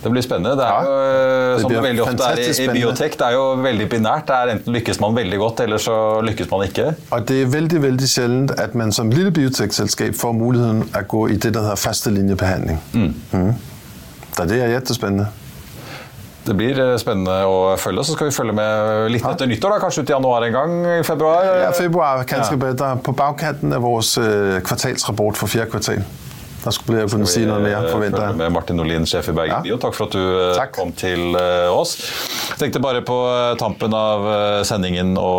Det 0.03 0.11
blir 0.11 0.23
spennende. 0.25 0.55
Det 0.59 0.65
er 0.67 0.87
jo, 0.87 0.93
ja. 0.93 1.53
Det 1.53 1.61
som 1.63 1.71
det 1.71 1.83
veldig 1.83 2.03
ofte 2.03 2.29
er 2.29 2.41
i, 2.43 2.47
i 2.63 2.67
biotek, 2.75 3.13
det 3.19 3.27
er 3.29 3.35
jo 3.37 3.43
veldig 3.63 3.89
binært. 3.93 4.25
Det 4.27 4.35
er 4.35 4.51
Enten 4.57 4.75
lykkes 4.75 4.99
man 4.99 5.15
veldig 5.15 5.37
godt, 5.39 5.61
eller 5.63 5.79
så 5.81 5.95
lykkes 6.27 6.49
man 6.51 6.65
ikke. 6.67 6.89
Og 7.15 7.27
det 7.29 7.37
er 7.41 7.53
veldig 7.53 7.81
veldig 7.85 8.09
sjældent, 8.11 8.51
at 8.59 8.75
man 8.75 8.91
som 8.91 9.11
lille 9.13 9.31
biotech-selskab 9.31 10.17
får 10.19 10.35
muligheten 10.35 10.83
å 10.91 11.05
gå 11.15 11.27
i 11.31 11.37
det, 11.37 11.53
der 11.55 11.69
hedder 11.69 11.79
fastelinjebehandling. 11.85 12.81
Mm. 12.93 13.53
Det 14.33 14.43
er 14.43 14.51
det 14.51 14.59
er 14.65 14.75
kjempespennende. 14.75 15.29
Det 16.43 16.55
blir 16.59 16.75
eh, 16.83 16.97
spennende 16.99 17.37
å 17.47 17.59
følge. 17.79 18.03
Så 18.03 18.17
skal 18.17 18.27
vi 18.27 18.35
følge 18.35 18.55
med 18.57 19.11
litt 19.13 19.23
etter 19.23 19.47
nyttår, 19.47 19.77
da, 19.77 19.79
kanskje 19.85 20.03
ut 20.03 20.09
i 20.11 20.15
januar 20.17 20.43
en 20.43 20.57
gang 20.57 20.73
i 20.97 21.03
februar. 21.07 21.45
Ja, 21.61 21.69
februar 21.77 22.25
kanskje 22.27 22.57
Ja. 22.57 22.61
bedre. 22.65 22.89
På 23.05 23.13
bagkanten 23.15 23.71
av 23.77 23.85
vores 23.85 24.17
øh, 24.19 24.59
kvartalsrapport 24.67 25.39
for 25.39 25.47
fjerde 25.47 25.71
kvartal. 25.71 26.03
Der 26.63 26.71
skulle 26.71 27.01
jeg 27.01 27.11
kunne 27.11 27.27
si 27.27 27.43
noe 27.47 27.59
mer, 27.59 27.89
på 27.91 27.99
vinteren. 27.99 28.37
Med 28.39 28.51
Martin 28.55 28.79
Olin, 28.79 29.03
sjef 29.09 29.27
i 29.31 29.35
Bergen. 29.35 29.63
Bio. 29.65 29.75
Takk 29.81 29.97
for 29.97 30.07
at 30.07 30.15
du 30.15 30.21
eh, 30.21 30.53
Takk. 30.55 30.71
kom 30.77 30.93
til 30.95 31.35
eh, 31.35 31.67
oss. 31.73 31.97
Jeg 32.53 32.59
tenkte 32.61 32.81
bare 32.83 33.01
på 33.03 33.17
eh, 33.27 33.55
tampen 33.59 33.91
av 33.97 34.23
sendingen 34.67 35.17
å 35.19 35.31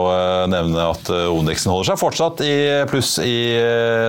nevne 0.51 0.89
at 0.91 1.09
eh, 1.13 1.25
holder 1.33 1.57
seg 1.89 2.01
fortsatt 2.01 2.43
i 2.45 2.55
pluss 2.91 3.17
i 3.25 3.57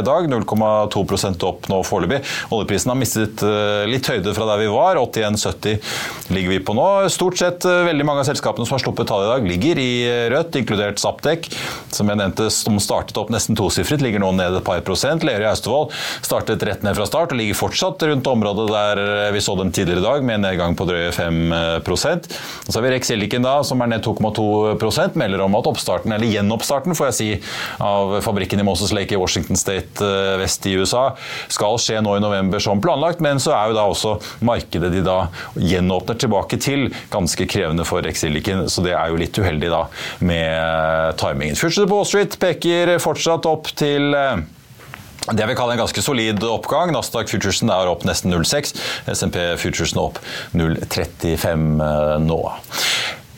dag. 0.03 0.27
0,2% 0.27 1.45
opp 1.47 1.69
nå 1.71 1.79
foreløpig. 1.87 2.19
Oljeprisen 2.55 2.91
har 2.91 2.99
mistet 2.99 3.43
litt 3.87 4.07
høyde 4.09 4.33
fra 4.35 4.49
der 4.51 4.63
vi 4.65 4.67
var. 4.73 4.99
81,70 4.99 6.33
ligger 6.35 6.55
vi 6.55 6.59
på 6.67 6.75
nå. 6.75 6.87
Stort 7.13 7.39
sett 7.39 7.63
veldig 7.63 8.07
mange 8.07 8.25
av 8.25 8.29
selskapene 8.29 8.67
som 8.67 8.75
har 8.75 8.83
sluppet 8.83 9.07
tall 9.09 9.23
i 9.23 9.29
dag, 9.29 9.47
ligger 9.47 9.79
i 9.79 9.89
rødt, 10.33 10.57
inkludert 10.59 10.99
Saptek, 11.01 11.47
som 11.93 12.09
jeg 12.11 12.19
nevnte, 12.19 12.49
som 12.53 12.79
startet 12.81 13.17
opp 13.21 13.31
nesten 13.33 13.57
tosifret, 13.57 14.03
ligger 14.03 14.23
nå 14.23 14.33
ned 14.35 14.59
et 14.59 14.65
par 14.65 14.83
prosent. 14.87 15.23
Lerøy 15.27 15.47
Austevoll 15.51 15.91
startet 16.25 16.63
rett 16.65 16.83
ned 16.85 16.97
fra 16.97 17.04
start 17.09 17.33
og 17.33 17.39
ligger 17.39 17.57
fortsatt 17.57 18.03
rundt 18.09 18.27
området 18.29 18.65
der 18.69 19.01
eh, 19.01 19.31
vi 19.35 19.41
så 19.43 19.55
dem 19.59 19.71
tidligere 19.75 20.01
i 20.01 20.05
dag, 20.05 20.25
med 20.25 20.39
en 20.39 20.45
nedgang 20.49 20.75
på 20.77 20.87
drøye 20.89 21.11
5% 21.15 22.29
Og 22.65 22.69
Så 22.69 22.77
har 22.77 22.85
vi 22.85 22.93
Rex 22.95 23.09
Silicon, 23.11 23.45
da, 23.45 23.59
som 23.67 23.81
er 23.83 23.91
ned 23.91 24.05
2,2% 24.05 25.19
melder 25.19 25.45
om 25.45 25.57
at 25.57 25.69
oppstarten, 25.69 26.13
eller 26.15 26.31
gjenoppstarten, 26.31 26.95
får 26.97 27.09
jeg 27.11 27.17
si, 27.19 27.29
av 27.83 28.17
fabrikken 28.25 28.61
i 28.61 28.67
Moses 28.67 28.93
Lake 28.95 29.15
i 29.15 29.19
Washington 29.19 29.59
State 29.59 30.03
eh, 30.05 30.35
vest 30.41 30.65
i 30.69 30.75
USA 30.79 31.05
skal 31.51 31.79
skje 31.81 32.01
nå 32.03 32.17
i 32.17 32.23
november 32.23 32.63
som 32.63 32.81
planlagt, 32.83 33.23
men 33.23 33.41
så 33.41 33.55
er 33.55 33.71
jo 33.71 33.77
da 33.77 33.85
også 33.91 34.15
markedet 34.45 34.91
de 34.93 35.03
da 35.05 35.17
gjenåpner 35.59 36.19
tilbake 36.19 36.59
til 36.61 36.89
ganske 37.13 37.47
krevende 37.49 37.85
for 37.87 38.05
Rex 38.05 38.23
Silicon, 38.25 38.65
så 38.71 38.83
det 38.85 38.95
er 38.95 39.11
jo 39.11 39.19
litt 39.21 39.37
uheldig 39.39 39.71
da 39.73 39.85
med 40.25 41.17
timingen. 41.21 41.57
Future 41.59 41.87
på 41.87 41.99
Wall 41.99 42.09
Street 42.09 42.37
peker 42.41 42.95
fortsatt 43.03 43.47
opp 43.49 43.71
til 43.77 44.15
eh, 44.17 44.45
det 45.33 45.47
vil 45.49 45.57
kalle 45.57 45.75
en 45.75 45.81
ganske 45.81 46.03
solid 46.05 46.43
oppgang. 46.45 46.93
Nasdaq 46.93 47.31
Futuresen 47.31 47.71
er 47.73 47.89
opp 47.89 48.05
nesten 48.05 48.33
0,6. 48.33 48.75
SMP 49.09 49.41
Futuresen 49.61 50.01
opp 50.03 50.19
0,35 50.53 52.25
nå. 52.25 52.41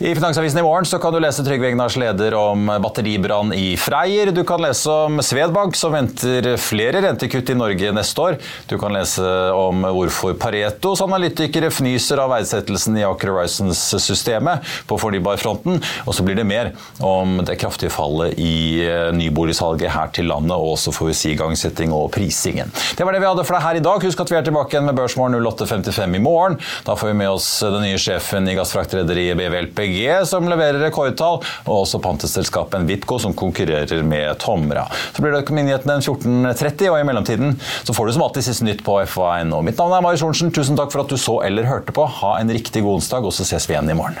I 0.00 0.14
Finansavisen 0.14 0.58
i 0.58 0.62
morgen 0.62 0.84
så 0.86 0.98
kan 1.02 1.10
du 1.10 1.18
lese 1.18 1.42
Trygve 1.42 1.66
Egnars 1.72 1.96
leder 1.98 2.34
om 2.38 2.68
batteribrann 2.78 3.50
i 3.50 3.72
Freyr. 3.76 4.30
Du 4.30 4.44
kan 4.46 4.62
lese 4.62 4.92
om 4.94 5.18
Svedbank 5.26 5.74
som 5.74 5.90
venter 5.90 6.52
flere 6.62 7.00
rentekutt 7.02 7.50
i 7.50 7.56
Norge 7.58 7.90
neste 7.96 8.22
år. 8.22 8.36
Du 8.70 8.76
kan 8.78 8.94
lese 8.94 9.26
om 9.58 9.82
hvorfor 9.96 10.36
Paretos 10.38 11.02
analytikere 11.02 11.72
fnyser 11.74 12.22
av 12.22 12.30
verdsettelsen 12.30 13.00
i 13.00 13.02
Aker 13.08 13.32
Horizons-systemet 13.32 14.70
på 14.86 15.00
fornybarfronten. 15.02 15.82
Og 16.06 16.14
så 16.14 16.22
blir 16.22 16.38
det 16.38 16.46
mer 16.46 16.70
om 17.02 17.40
det 17.42 17.58
kraftige 17.58 17.90
fallet 17.90 18.38
i 18.38 18.86
eh, 18.86 19.08
nyboligsalget 19.18 19.90
her 19.96 20.14
til 20.14 20.30
landet, 20.30 20.54
og 20.54 20.78
så 20.78 20.94
får 20.94 21.10
vi 21.10 21.18
si 21.24 21.34
igangsetting 21.34 21.90
og 21.90 22.12
prisingen. 22.14 22.70
Det 22.94 23.02
var 23.02 23.18
det 23.18 23.24
vi 23.24 23.30
hadde 23.32 23.48
for 23.50 23.58
deg 23.58 23.66
her 23.66 23.82
i 23.82 23.84
dag. 23.88 24.06
Husk 24.06 24.22
at 24.22 24.30
vi 24.30 24.38
er 24.38 24.46
tilbake 24.46 24.76
igjen 24.76 24.86
med 24.92 25.02
Børsmorgen 25.02 25.34
08.55 25.42 26.20
i 26.22 26.22
morgen. 26.22 26.60
Da 26.86 26.94
får 26.94 27.10
vi 27.10 27.18
med 27.24 27.34
oss 27.34 27.50
den 27.66 27.82
nye 27.82 27.98
sjefen 27.98 28.46
i 28.46 28.54
gassfraktrederiet 28.62 29.42
BV 29.42 29.60
LPG, 29.88 30.26
som 30.26 30.48
leverer 30.48 30.78
rekordtall, 30.82 31.40
og 31.66 31.74
også 31.82 32.00
panteselskapet 32.02 32.86
Vitco, 32.88 33.18
som 33.18 33.34
konkurrerer 33.34 34.02
med 34.02 34.38
Tomra. 34.38 34.86
Så 35.14 35.22
blir 35.22 35.32
det 35.32 35.44
Økonominyhetene 35.44 35.98
14.30, 36.00 36.90
og 36.92 36.98
i 37.00 37.06
mellomtiden 37.08 37.56
så 37.82 37.96
får 37.96 38.06
du 38.06 38.16
som 38.16 38.26
alltid 38.28 38.48
siste 38.48 38.68
nytt 38.68 38.84
på 38.86 39.00
FA1. 39.04 39.54
Og 39.56 39.64
mitt 39.66 39.78
navn 39.80 39.96
er 39.96 40.04
Marius 40.04 40.24
Thorensen. 40.24 40.52
Tusen 40.54 40.78
takk 40.78 40.92
for 40.94 41.04
at 41.04 41.12
du 41.12 41.18
så 41.20 41.40
eller 41.46 41.68
hørte 41.68 41.94
på. 41.94 42.06
Ha 42.20 42.38
en 42.40 42.52
riktig 42.52 42.84
god 42.84 43.00
onsdag, 43.00 43.24
og 43.24 43.34
så 43.34 43.48
ses 43.48 43.68
vi 43.68 43.76
igjen 43.76 43.90
i 43.92 43.98
morgen. 43.98 44.20